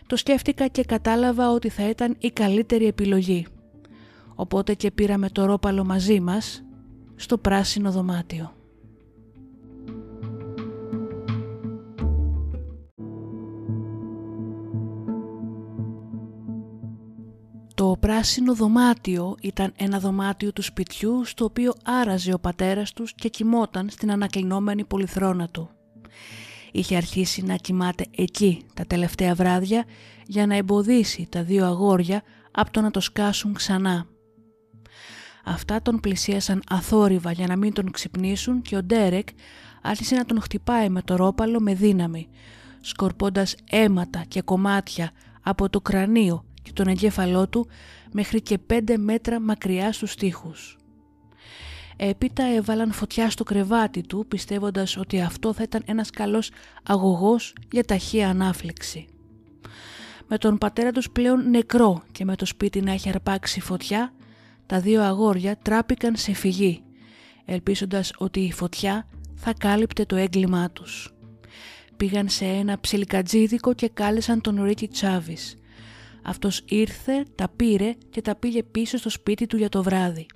Το 0.07 0.17
σκέφτηκα 0.17 0.67
και 0.67 0.85
κατάλαβα 0.85 1.51
ότι 1.51 1.69
θα 1.69 1.89
ήταν 1.89 2.17
η 2.19 2.31
καλύτερη 2.31 2.87
επιλογή. 2.87 3.47
Οπότε 4.35 4.75
και 4.75 4.91
πήραμε 4.91 5.29
το 5.29 5.45
ρόπαλο 5.45 5.85
μαζί 5.85 6.21
μας 6.21 6.65
στο 7.17 7.39
πράσινο 7.39 7.91
δωμάτιο. 7.91 8.51
Το 17.75 17.97
πράσινο 18.01 18.55
δωμάτιο 18.55 19.35
ήταν 19.41 19.73
ένα 19.77 19.99
δωμάτιο 19.99 20.53
του 20.53 20.63
σπιτιού 20.63 21.25
στο 21.25 21.45
οποίο 21.45 21.73
άραζε 21.85 22.33
ο 22.33 22.39
πατέρας 22.39 22.93
τους 22.93 23.15
και 23.15 23.29
κοιμόταν 23.29 23.89
στην 23.91 24.11
ανακλεινόμενη 24.11 24.85
πολυθρόνα 24.85 25.49
του. 25.49 25.76
Είχε 26.77 26.97
αρχίσει 26.97 27.43
να 27.43 27.57
κοιμάται 27.57 28.07
εκεί 28.17 28.65
τα 28.75 28.85
τελευταία 28.87 29.35
βράδια 29.35 29.85
για 30.27 30.47
να 30.47 30.57
εμποδίσει 30.57 31.27
τα 31.31 31.43
δύο 31.43 31.67
αγόρια 31.67 32.23
από 32.51 32.71
το 32.71 32.81
να 32.81 32.91
το 32.91 33.01
σκάσουν 33.01 33.55
ξανά. 33.55 34.07
Αυτά 35.45 35.83
τον 35.83 36.01
πλησίασαν 36.01 36.63
αθόρυβα 36.69 37.33
για 37.33 37.47
να 37.47 37.57
μην 37.57 37.73
τον 37.73 37.91
ξυπνήσουν 37.91 38.63
και 38.63 38.77
ο 38.77 38.83
Ντέρεκ 38.83 39.29
άρχισε 39.83 40.15
να 40.15 40.25
τον 40.25 40.41
χτυπάει 40.41 40.89
με 40.89 41.03
το 41.03 41.17
ρόπαλο 41.17 41.61
με 41.61 41.75
δύναμη, 41.75 42.29
σκορπώντας 42.81 43.55
αίματα 43.71 44.25
και 44.29 44.43
κομμάτια 44.43 45.11
από 45.43 45.71
το 45.71 45.81
κρανίο 45.81 46.45
και 46.63 46.73
τον 46.73 46.87
εγκέφαλό 46.87 47.49
του 47.49 47.67
μέχρι 48.13 48.43
και 48.43 48.59
πέντε 48.59 48.97
μέτρα 48.97 49.41
μακριά 49.41 49.93
στους 49.93 50.15
τοίχους. 50.15 50.77
Έπειτα 51.97 52.45
έβαλαν 52.45 52.93
φωτιά 52.93 53.31
στο 53.31 53.45
κρεβάτι 53.45 54.01
του 54.01 54.25
πιστεύοντας 54.29 54.97
ότι 54.97 55.21
αυτό 55.21 55.53
θα 55.53 55.63
ήταν 55.63 55.83
ένας 55.87 56.11
καλός 56.11 56.51
αγωγός 56.83 57.55
για 57.73 57.85
ταχεία 57.85 58.29
ανάφλεξη. 58.29 59.07
Με 60.29 60.39
τον 60.39 60.59
πατέρα 60.59 60.93
τους 60.93 61.11
πλέον 61.11 61.51
νεκρό 61.51 62.03
και 62.13 62.25
με 62.25 62.37
το 62.37 62.47
σπίτι 62.47 62.81
να 62.81 62.93
έχει 62.93 63.09
αρπάξει 63.09 63.61
φωτιά, 63.61 64.13
τα 64.67 64.81
δύο 64.81 65.03
αγόρια 65.03 65.57
τράπηκαν 65.57 66.17
σε 66.17 66.33
φυγή, 66.33 66.83
ελπίζοντας 67.45 68.13
ότι 68.17 68.41
η 68.41 68.53
φωτιά 68.53 69.09
θα 69.35 69.53
κάλυπτε 69.59 70.05
το 70.05 70.17
έγκλημά 70.17 70.71
τους. 70.71 71.15
Πήγαν 71.97 72.29
σε 72.29 72.45
ένα 72.45 72.81
ψιλικατζίδικο 72.81 73.75
και 73.75 73.89
κάλεσαν 73.89 74.41
τον 74.41 74.63
Ρίκι 74.63 74.89
Τσάβης, 74.89 75.57
αυτός 76.23 76.63
ήρθε, 76.69 77.25
τα 77.35 77.49
πήρε 77.57 77.95
και 78.11 78.21
τα 78.21 78.37
πήγε 78.37 78.63
πίσω 78.63 78.97
στο 78.97 79.11
σπίτι 79.11 79.47
του 79.47 79.57
για 79.57 79.69
το 79.69 79.83
βράδυ. 79.83 80.27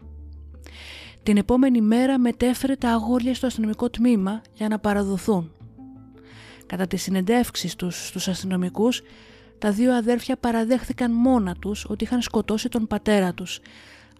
Την 1.23 1.37
επόμενη 1.37 1.81
μέρα 1.81 2.19
μετέφερε 2.19 2.77
τα 2.77 2.91
αγόρια 2.91 3.35
στο 3.35 3.47
αστυνομικό 3.47 3.91
τμήμα 3.91 4.41
για 4.55 4.69
να 4.69 4.79
παραδοθούν. 4.79 5.53
Κατά 6.67 6.87
τις 6.87 7.03
συνεντεύξεις 7.03 7.77
τους 7.77 8.07
στους 8.07 8.29
αστυνομικούς, 8.29 9.03
τα 9.59 9.71
δύο 9.71 9.95
αδέρφια 9.95 10.37
παραδέχθηκαν 10.37 11.13
μόνα 11.13 11.55
τους 11.55 11.85
ότι 11.89 12.05
είχαν 12.05 12.23
σκοτώσει 12.23 12.69
τον 12.69 12.87
πατέρα 12.87 13.35
τους, 13.35 13.61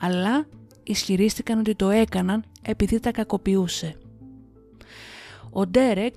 αλλά 0.01 0.47
ισχυρίστηκαν 0.83 1.59
ότι 1.59 1.75
το 1.75 1.91
έκαναν 1.91 2.45
επειδή 2.63 3.01
τα 3.01 3.11
κακοποιούσε. 3.11 3.97
Ο 5.51 5.67
Ντέρεκ 5.67 6.17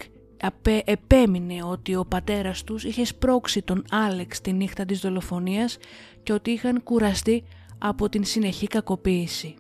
επέμεινε 0.86 1.64
ότι 1.64 1.96
ο 1.96 2.06
πατέρας 2.06 2.64
τους 2.64 2.84
είχε 2.84 3.06
σπρώξει 3.06 3.62
τον 3.62 3.84
Άλεξ 3.92 4.42
τη 4.42 4.54
νύχτα 4.54 4.86
της 4.86 5.00
δολοφονίας 5.00 5.78
και 6.24 6.34
ότι 6.34 6.52
είχαν 6.52 6.84
κουραστεί 6.84 7.44
από 7.78 8.10
την 8.10 8.24
συνεχή 8.24 8.68
κακοποίηση. 8.68 9.56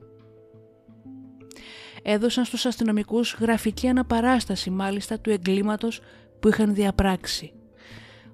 Έδωσαν 2.03 2.45
στους 2.45 2.65
αστυνομικούς 2.65 3.33
γραφική 3.39 3.87
αναπαράσταση 3.87 4.69
μάλιστα 4.69 5.19
του 5.19 5.29
εγκλήματος 5.29 6.01
που 6.39 6.47
είχαν 6.47 6.73
διαπράξει. 6.73 7.53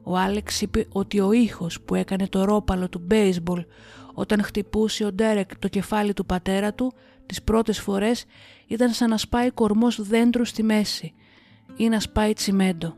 Ο 0.04 0.18
Άλεξ 0.18 0.62
είπε 0.62 0.88
ότι 0.92 1.20
ο 1.20 1.32
ήχος 1.32 1.82
που 1.82 1.96
έκανε 1.96 2.28
το 2.28 2.44
ρόπαλο 2.44 2.90
του 2.90 3.00
μπέισμπολ 3.00 3.66
όταν 4.14 4.44
χτυπούσε 4.44 5.06
ο 5.06 5.12
Ντέρεκ 5.12 5.58
το 5.60 5.68
κεφάλι 5.68 6.14
του 6.14 6.26
πατέρα 6.26 6.74
του 6.74 6.94
τις 7.26 7.44
πρώτες 7.44 7.80
φορές 7.80 8.26
ήταν 8.68 8.90
σαν 8.90 9.10
να 9.10 9.18
σπάει 9.18 9.52
κορμός 9.52 10.02
δέντρου 10.02 10.46
στη 10.46 10.64
μέση 10.64 11.14
ή 11.78 11.90
να 11.90 12.00
σπάει 12.00 12.34
τσιμέντο. 12.34 12.98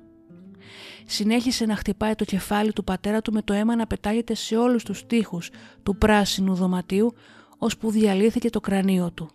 Συνέχισε 1.06 1.66
να 1.66 1.76
χτυπάει 1.76 2.16
το 2.16 2.26
κεφάλι 2.26 2.74
του 2.74 2.84
πατέρα 2.84 3.22
του 3.22 3.34
με 3.34 3.42
το 3.42 3.54
αίμα 3.54 3.76
να 3.76 3.88
πετάγεται 3.88 4.34
σε 4.36 4.58
όλους 4.58 4.84
τους 4.84 5.06
τοίχους 5.06 5.50
του 5.84 5.98
πράσινου 5.98 6.54
δωματίου 6.54 7.14
ώσπου 7.58 7.92
διαλύθηκε 7.92 8.50
το 8.50 8.60
κρανίο 8.60 9.12
του. 9.12 9.30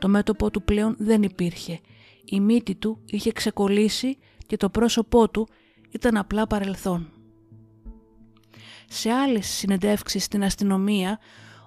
Το 0.00 0.08
μέτωπό 0.08 0.50
του 0.50 0.62
πλέον 0.62 0.96
δεν 0.98 1.22
υπήρχε. 1.22 1.80
Η 2.24 2.40
μύτη 2.40 2.74
του 2.74 3.02
είχε 3.06 3.32
ξεκολλήσει 3.32 4.18
και 4.46 4.56
το 4.56 4.70
πρόσωπό 4.70 5.30
του 5.30 5.48
ήταν 5.90 6.16
απλά 6.16 6.46
παρελθόν. 6.46 7.12
Σε 8.88 9.10
άλλες 9.10 9.46
συνεντεύξεις 9.46 10.24
στην 10.24 10.44
αστυνομία, 10.44 11.18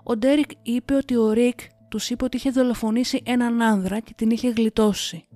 ο 0.03 0.17
Ντέρικ 0.17 0.49
είπε 0.61 0.93
ότι 0.93 1.15
ο 1.15 1.31
Ρικ 1.31 1.59
τους 1.89 2.09
είπε 2.09 2.23
ότι 2.23 2.37
είχε 2.37 2.49
δολοφονήσει 2.49 3.21
έναν 3.25 3.61
άνδρα 3.61 3.99
και 3.99 4.13
την 4.17 4.29
είχε 4.29 4.49
γλιτώσει. 4.49 5.27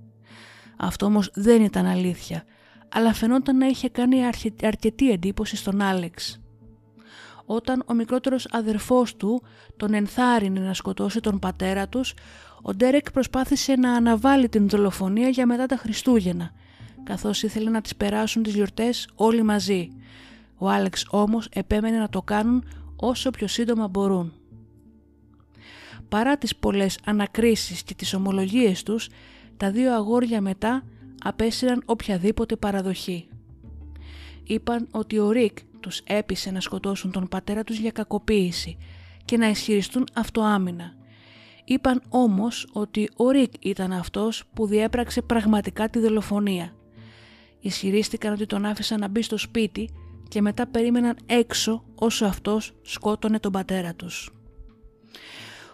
Αυτό 0.78 1.06
όμως 1.06 1.32
δεν 1.34 1.62
ήταν 1.64 1.86
αλήθεια, 1.86 2.44
αλλά 2.90 3.14
φαινόταν 3.14 3.58
να 3.58 3.66
είχε 3.66 3.90
κάνει 3.90 4.26
αρκετή 4.64 5.12
εντύπωση 5.12 5.56
στον 5.56 5.82
Άλεξ. 5.82 6.40
όταν 7.46 7.84
ο 7.88 7.94
μικρότερος 7.94 8.48
αδερφός 8.52 9.16
του 9.16 9.44
τον 9.78 9.94
ενθάρρυνε 9.94 10.60
να 10.60 10.74
σκοτώσει 10.74 11.20
τον 11.20 11.40
πατέρα 11.40 11.88
τους, 11.88 12.14
ο 12.62 12.74
Ντέρεκ 12.74 13.12
προσπάθησε 13.12 13.76
να 13.76 13.94
αναβάλει 13.94 14.50
την 14.50 14.70
δολοφονία 14.70 15.30
για 15.30 15.46
μετά 15.46 15.66
τα 15.66 15.76
Χριστούγεννα, 15.76 16.52
καθώς 17.04 17.44
ήθελε 17.44 17.70
να 17.70 17.82
τις 17.82 17.96
περάσουν 17.96 18.44
τις 18.44 18.54
γιορτές 18.54 19.10
όλοι 19.16 19.44
μαζί. 19.44 19.90
Ο 20.58 20.70
Άλεξ 20.70 21.06
όμως 21.10 21.48
επέμενε 21.54 21.98
να 21.98 22.10
το 22.10 22.22
κάνουν 22.22 22.64
όσο 22.96 23.30
πιο 23.30 23.48
σύντομα 23.48 23.88
μπορούν. 23.88 24.34
Παρά 26.10 26.38
τις 26.38 26.56
πολλές 26.56 27.00
ανακρίσεις 27.06 27.84
και 27.84 27.94
τις 27.94 28.14
ομολογίες 28.14 28.84
τους, 28.84 29.10
τα 29.58 29.72
δύο 29.72 29.94
αγόρια 29.94 30.42
μετά 30.42 30.84
απέσυραν 31.24 31.84
οποιαδήποτε 31.86 32.56
παραδοχή. 32.56 33.28
Είπαν 34.44 34.88
ότι 34.92 35.20
ο 35.20 35.32
Ρικ 35.32 35.58
τους 35.80 36.02
έπεισε 36.06 36.52
να 36.52 36.60
σκοτώσουν 36.60 37.12
τον 37.12 37.28
πατέρα 37.28 37.64
τους 37.64 37.78
για 37.78 37.92
κακοποίηση 37.92 38.78
και 39.26 39.38
να 39.38 39.50
ισχυριστούν 39.50 40.08
αυτοάμυνα. 40.14 40.97
Είπαν 41.70 42.02
όμως 42.10 42.68
ότι 42.74 43.10
ο 43.16 43.30
Ρικ 43.30 43.54
ήταν 43.60 43.92
αυτός 43.92 44.44
που 44.54 44.68
διέπραξε 44.68 45.22
πραγματικά 45.22 45.90
τη 45.90 46.00
δολοφονία. 46.00 46.76
Ισχυρίστηκαν 47.60 48.34
ότι 48.34 48.46
τον 48.46 48.66
άφησαν 48.66 49.00
να 49.00 49.08
μπει 49.08 49.22
στο 49.22 49.38
σπίτι 49.38 49.90
και 50.28 50.42
μετά 50.42 50.68
περίμεναν 50.68 51.18
έξω 51.26 51.84
όσο 51.96 52.26
αυτός 52.26 52.74
σκότωνε 52.82 53.40
τον 53.40 53.52
πατέρα 53.52 53.96
τους. 53.96 54.32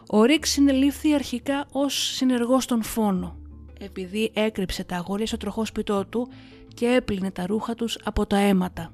Ο 0.09 0.23
Ρικ 0.23 0.45
συνελήφθη 0.45 1.13
αρχικά 1.13 1.65
ως 1.71 1.93
συνεργός 2.15 2.63
στον 2.63 2.83
φόνο, 2.83 3.37
επειδή 3.79 4.31
έκρυψε 4.33 4.83
τα 4.83 4.95
αγόρια 4.95 5.25
στο 5.25 5.37
τροχόσπιτό 5.37 6.05
του 6.05 6.27
και 6.73 6.85
έπλυνε 6.85 7.31
τα 7.31 7.45
ρούχα 7.45 7.75
τους 7.75 7.97
από 8.03 8.25
τα 8.25 8.37
αίματα. 8.37 8.93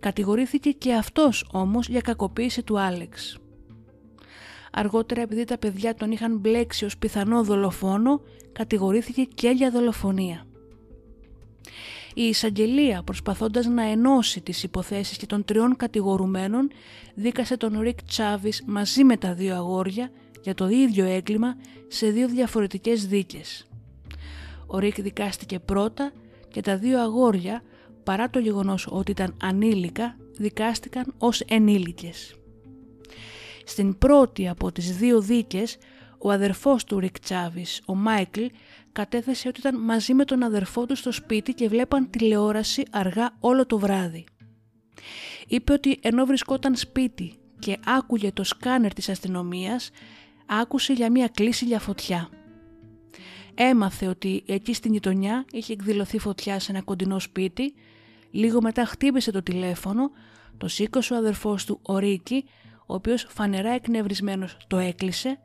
Κατηγορήθηκε 0.00 0.70
και 0.70 0.94
αυτός 0.94 1.46
όμως 1.52 1.88
για 1.88 2.00
κακοποίηση 2.00 2.62
του 2.62 2.80
Άλεξ. 2.80 3.38
Αργότερα 4.76 5.20
επειδή 5.20 5.44
τα 5.44 5.58
παιδιά 5.58 5.94
τον 5.94 6.10
είχαν 6.10 6.36
μπλέξει 6.36 6.84
ως 6.84 6.98
πιθανό 6.98 7.44
δολοφόνο, 7.44 8.20
κατηγορήθηκε 8.52 9.22
και 9.22 9.48
για 9.48 9.70
δολοφονία. 9.70 10.46
Η 12.14 12.22
εισαγγελία 12.22 13.02
προσπαθώντας 13.02 13.66
να 13.66 13.82
ενώσει 13.82 14.40
τις 14.40 14.62
υποθέσεις 14.62 15.16
και 15.16 15.26
των 15.26 15.44
τριών 15.44 15.76
κατηγορουμένων 15.76 16.70
δίκασε 17.14 17.56
τον 17.56 17.80
Ρικ 17.80 18.02
Τσάβης 18.02 18.62
μαζί 18.66 19.04
με 19.04 19.16
τα 19.16 19.34
δύο 19.34 19.54
αγόρια 19.54 20.10
για 20.42 20.54
το 20.54 20.68
ίδιο 20.68 21.04
έγκλημα 21.04 21.56
σε 21.88 22.10
δύο 22.10 22.28
διαφορετικές 22.28 23.06
δίκες. 23.06 23.66
Ο 24.66 24.78
Ρικ 24.78 25.00
δικάστηκε 25.00 25.58
πρώτα 25.58 26.12
και 26.48 26.60
τα 26.60 26.76
δύο 26.76 27.00
αγόρια 27.00 27.62
παρά 28.04 28.30
το 28.30 28.38
γεγονός 28.38 28.88
ότι 28.90 29.10
ήταν 29.10 29.36
ανήλικα 29.42 30.16
δικάστηκαν 30.36 31.14
ως 31.18 31.40
ενήλικες. 31.40 32.34
Στην 33.64 33.98
πρώτη 33.98 34.48
από 34.48 34.72
τις 34.72 34.96
δύο 34.96 35.20
δίκες 35.20 35.76
ο 36.18 36.30
αδερφός 36.30 36.84
του 36.84 36.98
Ρικ 36.98 37.18
Τσάβης, 37.20 37.82
ο 37.86 37.94
Μάικλ, 37.94 38.44
κατέθεσε 38.92 39.48
ότι 39.48 39.60
ήταν 39.60 39.80
μαζί 39.80 40.14
με 40.14 40.24
τον 40.24 40.42
αδερφό 40.42 40.86
του 40.86 40.96
στο 40.96 41.12
σπίτι 41.12 41.54
και 41.54 41.68
βλέπαν 41.68 42.10
τηλεόραση 42.10 42.82
αργά 42.90 43.36
όλο 43.40 43.66
το 43.66 43.78
βράδυ. 43.78 44.24
Είπε 45.48 45.72
ότι 45.72 45.98
ενώ 46.02 46.24
βρισκόταν 46.24 46.76
σπίτι 46.76 47.34
και 47.58 47.78
άκουγε 47.86 48.32
το 48.32 48.44
σκάνερ 48.44 48.92
της 48.92 49.08
αστυνομίας, 49.08 49.90
άκουσε 50.46 50.92
για 50.92 51.10
μία 51.10 51.28
κλίση 51.28 51.64
για 51.64 51.80
φωτιά. 51.80 52.28
Έμαθε 53.54 54.06
ότι 54.06 54.42
εκεί 54.46 54.74
στην 54.74 54.92
γειτονιά 54.92 55.44
είχε 55.52 55.72
εκδηλωθεί 55.72 56.18
φωτιά 56.18 56.60
σε 56.60 56.72
ένα 56.72 56.82
κοντινό 56.82 57.18
σπίτι, 57.18 57.74
λίγο 58.30 58.60
μετά 58.60 58.84
χτύπησε 58.84 59.30
το 59.30 59.42
τηλέφωνο, 59.42 60.10
το 60.58 60.68
σήκωσε 60.68 61.14
ο 61.14 61.16
αδερφός 61.16 61.64
του 61.64 61.80
ο 61.82 61.98
Ρίκη, 61.98 62.44
ο 62.86 62.94
οποίος 62.94 63.26
φανερά 63.28 63.70
εκνευρισμένος 63.70 64.56
το 64.66 64.76
έκλεισε, 64.76 65.38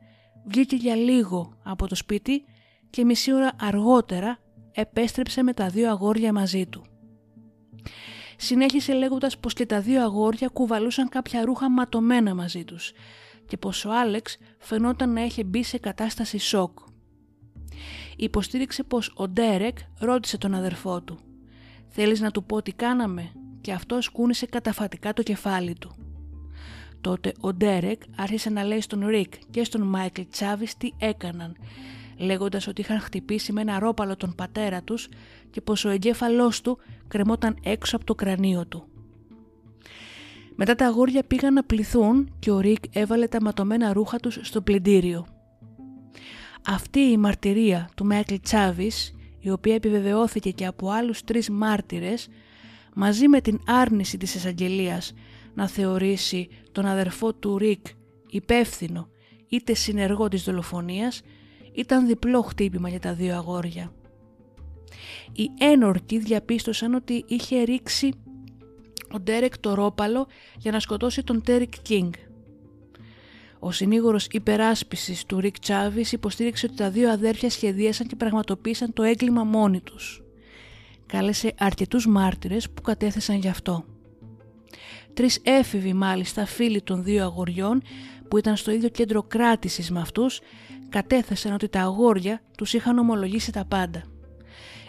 βγήκε 0.44 0.76
για 0.76 0.94
λίγο 0.94 1.58
από 1.62 1.86
το 1.86 1.94
σπίτι 1.94 2.44
και 2.90 3.04
μισή 3.04 3.32
ώρα 3.32 3.52
αργότερα 3.60 4.38
επέστρεψε 4.72 5.42
με 5.42 5.52
τα 5.52 5.68
δύο 5.68 5.90
αγόρια 5.90 6.32
μαζί 6.32 6.66
του. 6.66 6.84
Συνέχισε 8.36 8.92
λέγοντας 8.92 9.38
πως 9.38 9.52
και 9.52 9.66
τα 9.66 9.80
δύο 9.80 10.02
αγόρια 10.02 10.48
κουβαλούσαν 10.48 11.08
κάποια 11.08 11.44
ρούχα 11.44 11.70
ματωμένα 11.70 12.34
μαζί 12.34 12.64
τους 12.64 12.92
και 13.46 13.56
πως 13.56 13.84
ο 13.84 13.90
Άλεξ 13.92 14.36
φαινόταν 14.58 15.12
να 15.12 15.20
έχει 15.20 15.44
μπει 15.44 15.62
σε 15.62 15.78
κατάσταση 15.78 16.38
σοκ. 16.38 16.78
Υποστήριξε 18.16 18.82
πως 18.82 19.12
ο 19.16 19.28
Ντέρεκ 19.28 19.78
ρώτησε 19.98 20.38
τον 20.38 20.54
αδερφό 20.54 21.02
του 21.02 21.18
«Θέλεις 21.88 22.20
να 22.20 22.30
του 22.30 22.44
πω 22.44 22.62
τι 22.62 22.72
κάναμε» 22.72 23.32
και 23.60 23.72
αυτός 23.72 24.08
κούνησε 24.08 24.46
καταφατικά 24.46 25.12
το 25.12 25.22
κεφάλι 25.22 25.74
του. 25.78 26.09
Τότε 27.00 27.32
ο 27.40 27.52
Ντέρεκ 27.52 28.02
άρχισε 28.16 28.50
να 28.50 28.64
λέει 28.64 28.80
στον 28.80 29.06
Ρικ 29.06 29.32
και 29.50 29.64
στον 29.64 29.82
Μάικλ 29.82 30.22
Τσάβης 30.30 30.76
τι 30.76 30.90
έκαναν 30.98 31.56
λέγοντας 32.20 32.66
ότι 32.66 32.80
είχαν 32.80 33.00
χτυπήσει 33.00 33.52
με 33.52 33.60
ένα 33.60 33.78
ρόπαλο 33.78 34.16
τον 34.16 34.34
πατέρα 34.34 34.82
τους 34.82 35.08
και 35.50 35.60
πως 35.60 35.84
ο 35.84 35.88
εγκέφαλός 35.88 36.60
του 36.60 36.78
κρεμόταν 37.08 37.56
έξω 37.62 37.96
από 37.96 38.04
το 38.04 38.14
κρανίο 38.14 38.66
του. 38.66 38.84
Μετά 40.54 40.74
τα 40.74 40.86
αγόρια 40.86 41.22
πήγαν 41.22 41.52
να 41.52 41.64
πληθούν 41.64 42.32
και 42.38 42.50
ο 42.50 42.60
Ρικ 42.60 42.84
έβαλε 42.92 43.26
τα 43.26 43.42
ματωμένα 43.42 43.92
ρούχα 43.92 44.18
τους 44.18 44.38
στο 44.42 44.60
πλυντήριο. 44.60 45.26
Αυτή 46.66 47.00
η 47.00 47.16
μαρτυρία 47.16 47.90
του 47.94 48.04
Μέκλ 48.04 48.34
Τσάβης, 48.42 49.14
η 49.40 49.50
οποία 49.50 49.74
επιβεβαιώθηκε 49.74 50.50
και 50.50 50.66
από 50.66 50.90
άλλους 50.90 51.24
τρεις 51.24 51.50
μάρτυρες, 51.50 52.28
μαζί 52.94 53.28
με 53.28 53.40
την 53.40 53.60
άρνηση 53.66 54.16
της 54.16 54.34
εισαγγελίας 54.34 55.12
να 55.54 55.68
θεωρήσει 55.68 56.48
τον 56.72 56.86
αδερφό 56.86 57.34
του 57.34 57.58
Ρικ 57.58 57.86
υπεύθυνο 58.30 59.08
είτε 59.48 59.74
συνεργό 59.74 60.28
της 60.28 60.42
δολοφονίας, 60.42 61.22
ήταν 61.72 62.06
διπλό 62.06 62.42
χτύπημα 62.42 62.88
για 62.88 63.00
τα 63.00 63.14
δύο 63.14 63.34
αγόρια. 63.34 63.92
Οι 65.32 65.50
ένορκοι 65.58 66.18
διαπίστωσαν 66.18 66.94
ότι 66.94 67.24
είχε 67.26 67.62
ρίξει 67.62 68.12
ο 69.12 69.20
Ντέρεκ 69.20 69.58
το 69.58 69.74
ρόπαλο 69.74 70.26
για 70.58 70.70
να 70.70 70.80
σκοτώσει 70.80 71.22
τον 71.22 71.42
Τέρι 71.42 71.72
Κινγκ. 71.82 72.12
Ο 73.58 73.70
συνήγορος 73.70 74.26
υπεράσπισης 74.30 75.24
του 75.24 75.40
Ρικ 75.40 75.58
Τσάβης 75.58 76.12
υποστήριξε 76.12 76.66
ότι 76.66 76.74
τα 76.76 76.90
δύο 76.90 77.10
αδέρφια 77.10 77.50
σχεδίασαν 77.50 78.06
και 78.06 78.16
πραγματοποίησαν 78.16 78.92
το 78.92 79.02
έγκλημα 79.02 79.44
μόνοι 79.44 79.80
τους. 79.80 80.22
Κάλεσε 81.06 81.54
αρκετούς 81.58 82.06
μάρτυρες 82.06 82.70
που 82.70 82.82
κατέθεσαν 82.82 83.36
γι' 83.36 83.48
αυτό. 83.48 83.84
Τρεις 85.14 85.40
έφηβοι 85.42 85.92
μάλιστα 85.92 86.46
φίλοι 86.46 86.82
των 86.82 87.02
δύο 87.02 87.24
αγοριών 87.24 87.82
που 88.28 88.38
ήταν 88.38 88.56
στο 88.56 88.70
ίδιο 88.70 88.88
κέντρο 88.88 89.22
κράτησης 89.22 89.90
με 89.90 90.00
αυτούς 90.00 90.40
κατέθεσαν 90.88 91.52
ότι 91.52 91.68
τα 91.68 91.80
αγόρια 91.80 92.42
τους 92.56 92.72
είχαν 92.72 92.98
ομολογήσει 92.98 93.52
τα 93.52 93.64
πάντα. 93.64 94.02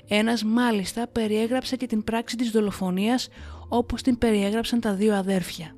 Ένας 0.08 0.44
μάλιστα 0.44 1.08
περιέγραψε 1.08 1.76
και 1.76 1.88
την 1.88 2.04
πράξη 2.04 2.36
της 2.36 2.52
δολοφονίας 2.52 3.28
όπως 3.70 4.02
την 4.02 4.18
περιέγραψαν 4.18 4.80
τα 4.80 4.94
δύο 4.94 5.16
αδέρφια. 5.16 5.76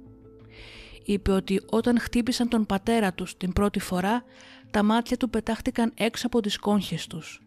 Είπε 1.04 1.32
ότι 1.32 1.62
όταν 1.70 2.00
χτύπησαν 2.00 2.50
τον 2.50 2.66
πατέρα 2.66 3.14
τους 3.14 3.38
την 3.38 3.54
πρώτη 3.54 3.80
φορά, 3.80 4.24
τα 4.72 4.84
μάτια 4.84 5.18
του 5.18 5.30
πετάχτηκαν 5.30 5.92
έξω 5.96 6.28
από 6.28 6.42
τις 6.42 6.58
κόγχες 6.58 7.08
τους. 7.08 7.42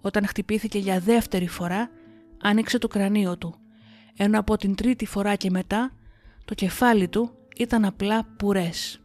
Όταν 0.00 0.26
χτυπήθηκε 0.26 0.78
για 0.78 1.00
δεύτερη 1.00 1.48
φορά, 1.48 1.90
άνοιξε 2.42 2.78
το 2.78 2.88
κρανίο 2.88 3.38
του, 3.38 3.54
ενώ 4.16 4.38
από 4.38 4.56
την 4.56 4.74
τρίτη 4.74 5.06
φορά 5.06 5.34
και 5.34 5.50
μετά, 5.50 5.92
το 6.46 6.54
κεφάλι 6.54 7.08
του 7.08 7.30
ήταν 7.56 7.84
απλά 7.84 8.24
πουρές. 8.38 9.00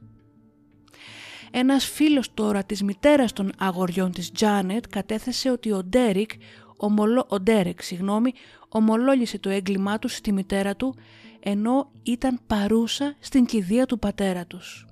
Ένας 1.51 1.85
φίλος 1.85 2.33
τώρα 2.33 2.63
της 2.63 2.83
μητέρας 2.83 3.33
των 3.33 3.51
αγοριών 3.57 4.11
της 4.11 4.31
Τζάνετ 4.31 4.85
κατέθεσε 4.89 5.49
ότι 5.51 5.71
ο 5.71 5.83
Ντέρικ, 5.83 6.31
ομολο, 6.77 7.25
ο 7.29 7.39
Ντέρεκ, 7.39 7.81
συγγνώμη, 7.81 8.33
ομολόγησε 8.69 9.39
το 9.39 9.49
έγκλημά 9.49 9.99
του 9.99 10.07
στη 10.07 10.31
μητέρα 10.31 10.75
του 10.75 10.95
ενώ 11.39 11.91
ήταν 12.03 12.39
παρούσα 12.47 13.15
στην 13.19 13.45
κηδεία 13.45 13.85
του 13.85 13.99
πατέρα 13.99 14.45
τους. 14.45 14.85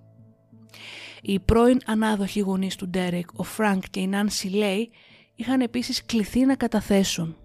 Οι 1.21 1.39
πρώην 1.39 1.79
ανάδοχοι 1.85 2.39
γονείς 2.39 2.75
του 2.75 2.89
Ντέρεκ, 2.89 3.27
ο 3.35 3.43
Φρανκ 3.43 3.83
και 3.89 3.99
η 3.99 4.07
Νάνσι 4.07 4.47
Λέι, 4.47 4.89
είχαν 5.35 5.61
επίσης 5.61 6.05
κληθεί 6.05 6.45
να 6.45 6.55
καταθέσουν. 6.55 7.37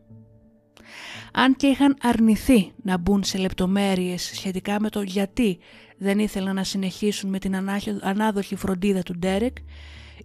Αν 1.33 1.57
και 1.57 1.67
είχαν 1.67 1.97
αρνηθεί 2.01 2.73
να 2.83 2.99
μπουν 2.99 3.25
σε 3.25 3.39
λεπτομέρειες 3.39 4.23
σχετικά 4.23 4.81
με 4.81 4.89
το 4.91 5.03
γιατί 5.03 5.59
δεν 5.99 6.19
ήθελαν 6.19 6.55
να 6.55 6.65
συνεχίσουν 6.65 7.31
με 7.31 7.39
την 7.39 7.57
ανάδοχη 8.01 8.57
φροντίδα 8.57 9.03
του 9.03 9.19
Ντέρεκ, 9.19 9.57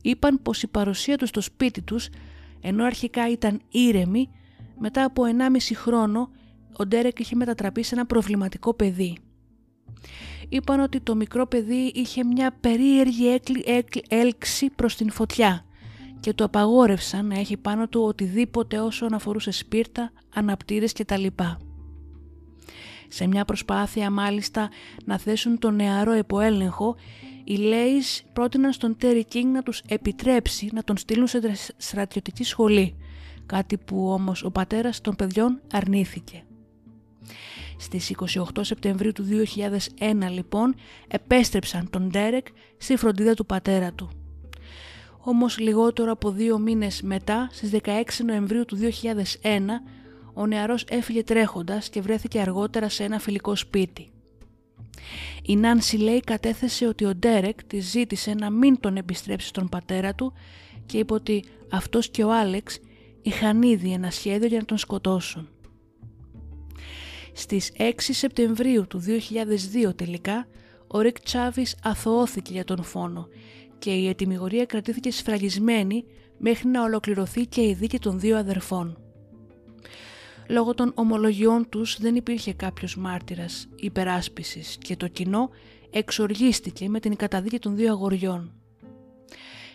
είπαν 0.01 0.41
πως 0.41 0.63
η 0.63 0.67
παρουσία 0.67 1.17
τους 1.17 1.29
στο 1.29 1.41
σπίτι 1.41 1.81
τους, 1.81 2.09
ενώ 2.61 2.83
αρχικά 2.83 3.29
ήταν 3.29 3.61
ήρεμη, 3.69 4.29
μετά 4.79 5.03
από 5.03 5.23
1,5 5.25 5.57
χρόνο 5.75 6.31
ο 6.77 6.85
Ντέρεκ 6.85 7.19
είχε 7.19 7.35
μετατραπεί 7.35 7.83
σε 7.83 7.95
ένα 7.95 8.05
προβληματικό 8.05 8.73
παιδί. 8.73 9.17
Είπαν 10.49 10.79
ότι 10.79 10.99
το 10.99 11.15
μικρό 11.15 11.47
παιδί 11.47 11.91
είχε 11.95 12.23
μια 12.23 12.51
περίεργη 12.59 13.39
έλξη 14.07 14.69
προς 14.69 14.95
την 14.95 15.11
φωτιά 15.11 15.65
και 16.19 16.33
του 16.33 16.43
απαγόρευσαν 16.43 17.27
να 17.27 17.39
έχει 17.39 17.57
πάνω 17.57 17.87
του 17.87 18.01
οτιδήποτε 18.01 18.79
όσο 18.79 19.07
αφορούσε 19.11 19.51
σπίρτα, 19.51 20.11
αναπτήρες 20.33 20.93
κτλ. 20.93 21.25
Σε 23.07 23.27
μια 23.27 23.45
προσπάθεια 23.45 24.09
μάλιστα 24.09 24.69
να 25.05 25.17
θέσουν 25.17 25.59
τον 25.59 25.75
νεαρό 25.75 26.15
υποέλεγχο, 26.15 26.95
οι 27.43 27.55
Λέις 27.55 28.23
πρότειναν 28.33 28.73
στον 28.73 28.97
Τέρι 28.97 29.25
Κίνγκ 29.25 29.53
να 29.53 29.63
τους 29.63 29.81
επιτρέψει 29.87 30.69
να 30.73 30.83
τον 30.83 30.97
στείλουν 30.97 31.27
σε 31.27 31.39
στρατιωτική 31.77 32.43
σχολή, 32.43 32.95
κάτι 33.45 33.77
που 33.77 34.11
όμως 34.11 34.43
ο 34.43 34.51
πατέρας 34.51 35.01
των 35.01 35.15
παιδιών 35.15 35.61
αρνήθηκε. 35.71 36.43
Στις 37.77 38.15
28 38.35 38.41
Σεπτεμβρίου 38.61 39.11
του 39.11 39.25
2001 39.99 40.31
λοιπόν 40.31 40.75
επέστρεψαν 41.07 41.89
τον 41.89 42.09
Ντέρεκ 42.09 42.47
στη 42.77 42.95
φροντίδα 42.95 43.33
του 43.33 43.45
πατέρα 43.45 43.93
του. 43.93 44.18
Όμως 45.21 45.57
λιγότερο 45.57 46.11
από 46.11 46.31
δύο 46.31 46.57
μήνες 46.59 47.01
μετά, 47.01 47.49
στις 47.51 47.69
16 47.83 48.23
Νοεμβρίου 48.25 48.65
του 48.65 48.77
2001, 48.77 49.81
ο 50.33 50.45
νεαρός 50.45 50.85
έφυγε 50.89 51.23
τρέχοντας 51.23 51.89
και 51.89 52.01
βρέθηκε 52.01 52.39
αργότερα 52.39 52.89
σε 52.89 53.03
ένα 53.03 53.19
φιλικό 53.19 53.55
σπίτι. 53.55 54.09
Η 55.43 55.55
Νάνση 55.55 55.97
λέει 55.97 56.19
κατέθεσε 56.19 56.87
ότι 56.87 57.05
ο 57.05 57.15
Ντέρεκ 57.15 57.63
τη 57.63 57.79
ζήτησε 57.79 58.33
να 58.33 58.49
μην 58.49 58.79
τον 58.79 58.97
επιστρέψει 58.97 59.47
στον 59.47 59.69
πατέρα 59.69 60.15
του 60.15 60.33
και 60.85 60.97
είπε 60.97 61.13
ότι 61.13 61.43
αυτός 61.69 62.09
και 62.09 62.23
ο 62.23 62.33
Άλεξ 62.33 62.79
είχαν 63.21 63.61
ήδη 63.61 63.91
ένα 63.91 64.11
σχέδιο 64.11 64.47
για 64.47 64.59
να 64.59 64.65
τον 64.65 64.77
σκοτώσουν. 64.77 65.49
Στις 67.33 67.71
6 67.77 67.91
Σεπτεμβρίου 67.97 68.87
του 68.87 69.03
2002 69.87 69.95
τελικά, 69.95 70.47
ο 70.87 70.99
Ρικ 70.99 71.19
Τσάβης 71.19 71.75
αθωώθηκε 71.83 72.51
για 72.53 72.63
τον 72.63 72.83
φόνο 72.83 73.27
και 73.79 73.91
η 73.91 74.07
ετοιμιγορία 74.07 74.65
κρατήθηκε 74.65 75.11
σφραγισμένη 75.11 76.05
μέχρι 76.37 76.67
να 76.67 76.83
ολοκληρωθεί 76.83 77.45
και 77.45 77.61
η 77.61 77.73
δίκη 77.73 77.99
των 77.99 78.19
δύο 78.19 78.37
αδερφών. 78.37 78.97
Λόγω 80.49 80.73
των 80.73 80.91
ομολογιών 80.95 81.69
τους 81.69 81.97
δεν 81.99 82.15
υπήρχε 82.15 82.53
κάποιος 82.53 82.97
μάρτυρας 82.97 83.67
υπεράσπισης 83.75 84.77
και 84.79 84.95
το 84.95 85.07
κοινό 85.07 85.49
εξοργίστηκε 85.89 86.89
με 86.89 86.99
την 86.99 87.15
καταδίκη 87.15 87.59
των 87.59 87.75
δύο 87.75 87.91
αγοριών. 87.91 88.53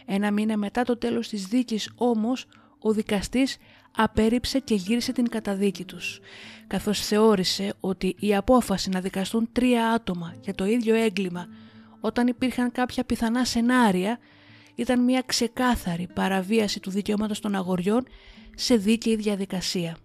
Ένα 0.06 0.30
μήνα 0.30 0.56
μετά 0.56 0.82
το 0.82 0.98
τέλος 0.98 1.28
της 1.28 1.46
δίκης 1.46 1.90
όμως 1.94 2.46
ο 2.78 2.92
δικαστής 2.92 3.56
απέρριψε 3.96 4.58
και 4.58 4.74
γύρισε 4.74 5.12
την 5.12 5.28
καταδίκη 5.28 5.84
τους, 5.84 6.20
καθώς 6.66 7.00
θεώρησε 7.00 7.74
ότι 7.80 8.16
η 8.18 8.34
απόφαση 8.34 8.90
να 8.90 9.00
δικαστούν 9.00 9.48
τρία 9.52 9.90
άτομα 9.90 10.34
για 10.40 10.54
το 10.54 10.64
ίδιο 10.64 10.94
έγκλημα 10.94 11.46
όταν 12.04 12.26
υπήρχαν 12.26 12.72
κάποια 12.72 13.04
πιθανά 13.04 13.44
σενάρια 13.44 14.18
ήταν 14.74 15.04
μια 15.04 15.22
ξεκάθαρη 15.26 16.08
παραβίαση 16.14 16.80
του 16.80 16.90
δικαιώματος 16.90 17.40
των 17.40 17.54
αγοριών 17.54 18.06
σε 18.54 18.76
δίκαιη 18.76 19.16
διαδικασία. 19.16 19.96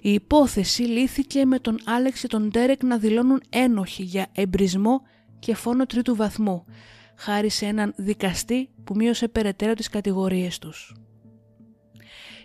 Η 0.00 0.12
υπόθεση 0.12 0.82
λύθηκε 0.82 1.44
με 1.44 1.58
τον 1.58 1.78
Άλεξ 1.84 2.20
και 2.20 2.26
τον 2.26 2.48
Ντέρεκ 2.48 2.82
να 2.82 2.98
δηλώνουν 2.98 3.42
ένοχοι 3.48 4.02
για 4.02 4.26
εμπρισμό 4.32 5.02
και 5.38 5.54
φόνο 5.54 5.86
τρίτου 5.86 6.16
βαθμού, 6.16 6.64
χάρη 7.16 7.48
σε 7.48 7.66
έναν 7.66 7.92
δικαστή 7.96 8.68
που 8.84 8.94
μείωσε 8.94 9.28
περαιτέρω 9.28 9.74
τις 9.74 9.88
κατηγορίες 9.88 10.58
τους. 10.58 10.94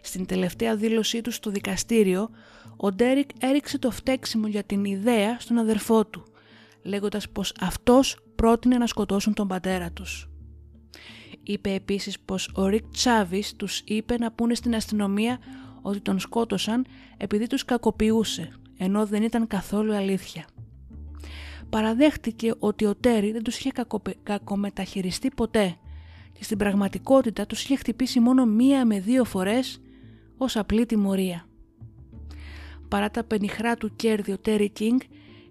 Στην 0.01 0.25
τελευταία 0.25 0.75
δήλωσή 0.75 1.21
τους 1.21 1.35
στο 1.35 1.49
δικαστήριο, 1.49 2.29
ο 2.77 2.91
Ντέρικ 2.91 3.29
έριξε 3.39 3.77
το 3.77 3.91
φταίξιμο 3.91 4.47
για 4.47 4.63
την 4.63 4.85
ιδέα 4.85 5.39
στον 5.39 5.57
αδερφό 5.57 6.05
του, 6.05 6.23
λέγοντας 6.85 7.29
πως 7.29 7.53
αυτός 7.59 8.17
πρότεινε 8.35 8.77
να 8.77 8.87
σκοτώσουν 8.87 9.33
τον 9.33 9.47
πατέρα 9.47 9.91
τους. 9.91 10.29
Είπε 11.43 11.73
επίσης 11.73 12.19
πως 12.19 12.51
ο 12.55 12.67
Ρικ 12.67 12.83
Τσάβης 12.91 13.55
τους 13.55 13.81
είπε 13.85 14.17
να 14.17 14.31
πούνε 14.31 14.55
στην 14.55 14.75
αστυνομία 14.75 15.39
ότι 15.81 15.99
τον 15.99 16.19
σκότωσαν 16.19 16.85
επειδή 17.17 17.47
τους 17.47 17.65
κακοποιούσε, 17.65 18.51
ενώ 18.77 19.05
δεν 19.05 19.23
ήταν 19.23 19.47
καθόλου 19.47 19.95
αλήθεια. 19.95 20.45
Παραδέχτηκε 21.69 22.53
ότι 22.59 22.85
ο 22.85 22.95
Τέρι 22.95 23.31
δεν 23.31 23.43
τους 23.43 23.57
είχε 23.57 23.71
κακομεταχειριστεί 24.23 25.29
ποτέ 25.35 25.77
και 26.31 26.43
στην 26.43 26.57
πραγματικότητα 26.57 27.45
τους 27.45 27.63
είχε 27.63 27.75
χτυπήσει 27.75 28.19
μόνο 28.19 28.45
μία 28.45 28.85
με 28.85 28.99
δύο 28.99 29.23
φορές 29.23 29.81
ως 30.37 30.55
απλή 30.55 30.85
τιμωρία. 30.85 31.47
Παρά 32.87 33.11
τα 33.11 33.23
πενιχρά 33.23 33.75
του 33.75 33.95
κέρδη 33.95 34.31
ο 34.31 34.37
Τέρι 34.37 34.69
Κίνγκ 34.69 34.99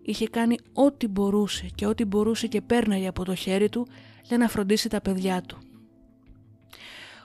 είχε 0.05 0.29
κάνει 0.29 0.57
ό,τι 0.73 1.09
μπορούσε 1.09 1.67
και 1.75 1.87
ό,τι 1.87 2.05
μπορούσε 2.05 2.47
και 2.47 2.61
πέρναγε 2.61 3.07
από 3.07 3.25
το 3.25 3.35
χέρι 3.35 3.69
του 3.69 3.87
για 4.23 4.39
να 4.39 4.49
φροντίσει 4.49 4.89
τα 4.89 5.01
παιδιά 5.01 5.41
του. 5.41 5.59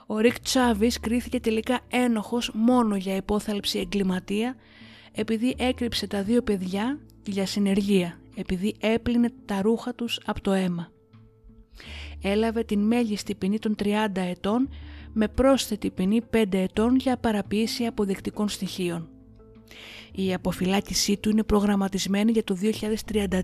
Ο 0.06 0.18
Ρικ 0.18 0.40
Τσάβης 0.40 1.00
κρίθηκε 1.00 1.40
τελικά 1.40 1.80
ένοχος 1.90 2.50
μόνο 2.54 2.96
για 2.96 3.16
υπόθαλψη 3.16 3.78
εγκληματία 3.78 4.56
επειδή 5.12 5.54
έκρυψε 5.58 6.06
τα 6.06 6.22
δύο 6.22 6.42
παιδιά 6.42 7.00
για 7.26 7.46
συνεργεία, 7.46 8.20
επειδή 8.34 8.76
έπλυνε 8.80 9.30
τα 9.44 9.62
ρούχα 9.62 9.94
τους 9.94 10.20
από 10.24 10.40
το 10.40 10.52
αίμα. 10.52 10.92
Έλαβε 12.22 12.64
την 12.64 12.80
μέγιστη 12.80 13.34
ποινή 13.34 13.58
των 13.58 13.74
30 13.82 14.06
ετών 14.14 14.68
με 15.12 15.28
πρόσθετη 15.28 15.90
ποινή 15.90 16.20
5 16.34 16.44
ετών 16.50 16.96
για 16.96 17.16
παραποίηση 17.16 17.86
αποδεκτικών 17.86 18.48
στοιχείων. 18.48 19.08
Η 20.12 20.34
αποφυλάκησή 20.34 21.16
του 21.16 21.30
είναι 21.30 21.42
προγραμματισμένη 21.42 22.32
για 22.32 22.44
το 22.44 22.56
2033 23.10 23.40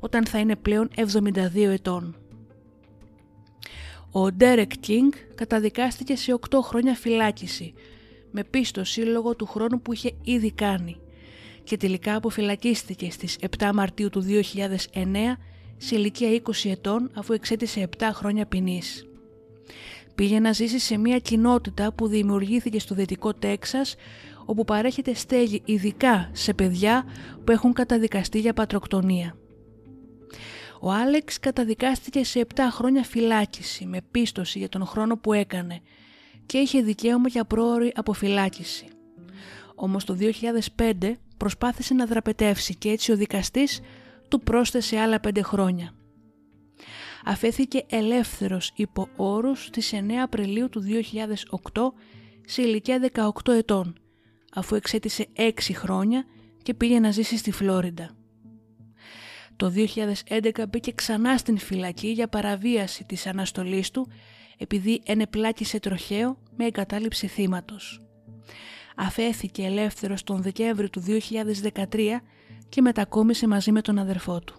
όταν 0.00 0.26
θα 0.26 0.38
είναι 0.38 0.56
πλέον 0.56 0.90
72 0.96 1.54
ετών. 1.54 2.16
Ο 4.10 4.32
Ντέρεκ 4.32 4.72
Κίνγκ 4.80 5.12
καταδικάστηκε 5.34 6.16
σε 6.16 6.38
8 6.50 6.58
χρόνια 6.62 6.94
φυλάκιση 6.94 7.74
με 8.30 8.44
πίστοση 8.44 9.00
λόγω 9.00 9.36
του 9.36 9.46
χρόνου 9.46 9.80
που 9.80 9.92
είχε 9.92 10.12
ήδη 10.22 10.50
κάνει 10.52 10.96
και 11.64 11.76
τελικά 11.76 12.16
αποφυλακίστηκε 12.16 13.10
στις 13.10 13.38
7 13.58 13.70
Μαρτίου 13.74 14.10
του 14.10 14.24
2009 14.92 15.06
σε 15.76 15.96
ηλικία 15.96 16.42
20 16.44 16.70
ετών 16.70 17.10
αφού 17.14 17.32
εξέτησε 17.32 17.88
7 17.98 18.02
χρόνια 18.12 18.46
ποινής. 18.46 19.06
Πήγε 20.14 20.40
να 20.40 20.52
ζήσει 20.52 20.78
σε 20.78 20.96
μια 20.96 21.18
κοινότητα 21.18 21.92
που 21.92 22.06
δημιουργήθηκε 22.06 22.78
στο 22.78 22.94
δυτικό 22.94 23.34
Τέξας 23.34 23.94
όπου 24.44 24.64
παρέχεται 24.64 25.14
στέγη 25.14 25.62
ειδικά 25.64 26.30
σε 26.32 26.54
παιδιά 26.54 27.04
που 27.44 27.52
έχουν 27.52 27.72
καταδικαστεί 27.72 28.38
για 28.40 28.52
πατροκτονία. 28.52 29.36
Ο 30.80 30.90
Άλεξ 30.90 31.40
καταδικάστηκε 31.40 32.24
σε 32.24 32.46
7 32.54 32.60
χρόνια 32.70 33.02
φυλάκιση 33.02 33.86
με 33.86 34.00
πίστοση 34.10 34.58
για 34.58 34.68
τον 34.68 34.86
χρόνο 34.86 35.16
που 35.16 35.32
έκανε 35.32 35.80
και 36.46 36.58
είχε 36.58 36.82
δικαίωμα 36.82 37.28
για 37.28 37.44
πρόορη 37.44 37.92
αποφυλάκηση. 37.94 38.86
Όμως 39.74 40.04
το 40.04 40.16
2005 40.76 41.12
προσπάθησε 41.36 41.94
να 41.94 42.06
δραπετεύσει 42.06 42.74
και 42.74 42.88
έτσι 42.88 43.12
ο 43.12 43.16
δικαστής 43.16 43.80
του 44.28 44.40
πρόσθεσε 44.40 44.98
άλλα 44.98 45.20
5 45.28 45.40
χρόνια. 45.42 45.94
Αφέθηκε 47.24 47.84
ελεύθερος 47.88 48.72
υπό 48.76 49.08
όρους 49.16 49.64
στις 49.64 49.92
9 49.94 50.12
Απριλίου 50.22 50.68
του 50.68 50.82
2008 51.72 51.82
σε 52.46 52.62
ηλικία 52.62 53.10
18 53.44 53.52
ετών 53.52 53.94
αφού 54.54 54.74
εξέτησε 54.74 55.26
6 55.36 55.50
χρόνια 55.72 56.24
και 56.62 56.74
πήγε 56.74 56.98
να 56.98 57.10
ζήσει 57.10 57.36
στη 57.36 57.50
Φλόριντα. 57.50 58.10
Το 59.56 59.72
2011 60.28 60.64
μπήκε 60.68 60.92
ξανά 60.92 61.36
στην 61.36 61.58
φυλακή 61.58 62.08
για 62.08 62.28
παραβίαση 62.28 63.04
της 63.04 63.26
αναστολής 63.26 63.90
του 63.90 64.08
επειδή 64.58 65.02
ενεπλάκησε 65.04 65.80
τροχαίο 65.80 66.38
με 66.56 66.64
εγκατάλειψη 66.64 67.26
θύματος. 67.26 68.02
Αφέθηκε 68.96 69.62
ελεύθερος 69.62 70.22
τον 70.22 70.42
Δεκέμβριο 70.42 70.90
του 70.90 71.02
2013 71.06 72.20
και 72.68 72.80
μετακόμισε 72.80 73.46
μαζί 73.46 73.72
με 73.72 73.80
τον 73.80 73.98
αδερφό 73.98 74.40
του. 74.40 74.54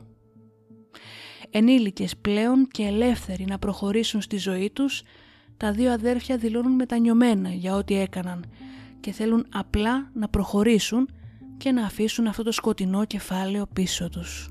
Ενήλικες 1.49 2.17
πλέον 2.17 2.67
και 2.67 2.83
ελεύθεροι 2.83 3.45
να 3.45 3.59
προχωρήσουν 3.59 4.21
στη 4.21 4.37
ζωή 4.37 4.69
τους, 4.69 5.01
τα 5.57 5.71
δύο 5.71 5.91
αδέρφια 5.91 6.37
δηλώνουν 6.37 6.71
μετανιωμένα 6.71 7.49
για 7.49 7.75
ό,τι 7.75 7.95
έκαναν 7.99 8.45
και 9.05 9.11
θέλουν 9.11 9.45
απλά 9.51 10.09
να 10.13 10.27
προχωρήσουν 10.27 11.09
και 11.57 11.71
να 11.71 11.85
αφήσουν 11.85 12.27
αυτό 12.27 12.43
το 12.43 12.51
σκοτεινό 12.51 13.05
κεφάλαιο 13.05 13.65
πίσω 13.73 14.09
τους. 14.09 14.49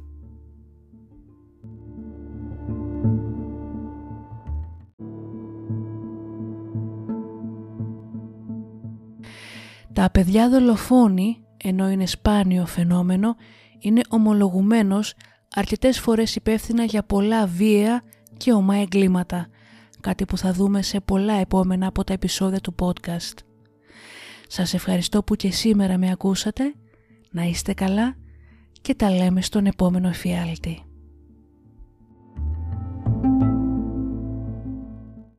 Τα 9.92 10.10
παιδιά 10.10 10.48
δολοφόνοι, 10.48 11.44
ενώ 11.56 11.90
είναι 11.90 12.06
σπάνιο 12.06 12.66
φαινόμενο, 12.66 13.36
είναι 13.78 14.00
ομολογουμένως 14.08 15.14
αρκετές 15.54 16.00
φορές 16.00 16.36
υπεύθυνα 16.36 16.84
για 16.84 17.02
πολλά 17.02 17.46
βία 17.46 18.02
και 18.36 18.52
ομά 18.52 18.76
εγκλήματα, 18.76 19.46
κάτι 20.00 20.24
που 20.24 20.38
θα 20.38 20.52
δούμε 20.52 20.82
σε 20.82 21.00
πολλά 21.00 21.34
επόμενα 21.34 21.86
από 21.86 22.04
τα 22.04 22.12
επεισόδια 22.12 22.60
του 22.60 22.74
podcast. 22.80 23.53
Σας 24.54 24.74
ευχαριστώ 24.74 25.22
που 25.22 25.36
και 25.36 25.50
σήμερα 25.50 25.98
με 25.98 26.10
ακούσατε, 26.10 26.74
να 27.30 27.42
είστε 27.42 27.74
καλά 27.74 28.16
και 28.80 28.94
τα 28.94 29.10
λέμε 29.10 29.42
στον 29.42 29.66
επόμενο 29.66 30.08
εφιάλτη. 30.08 30.82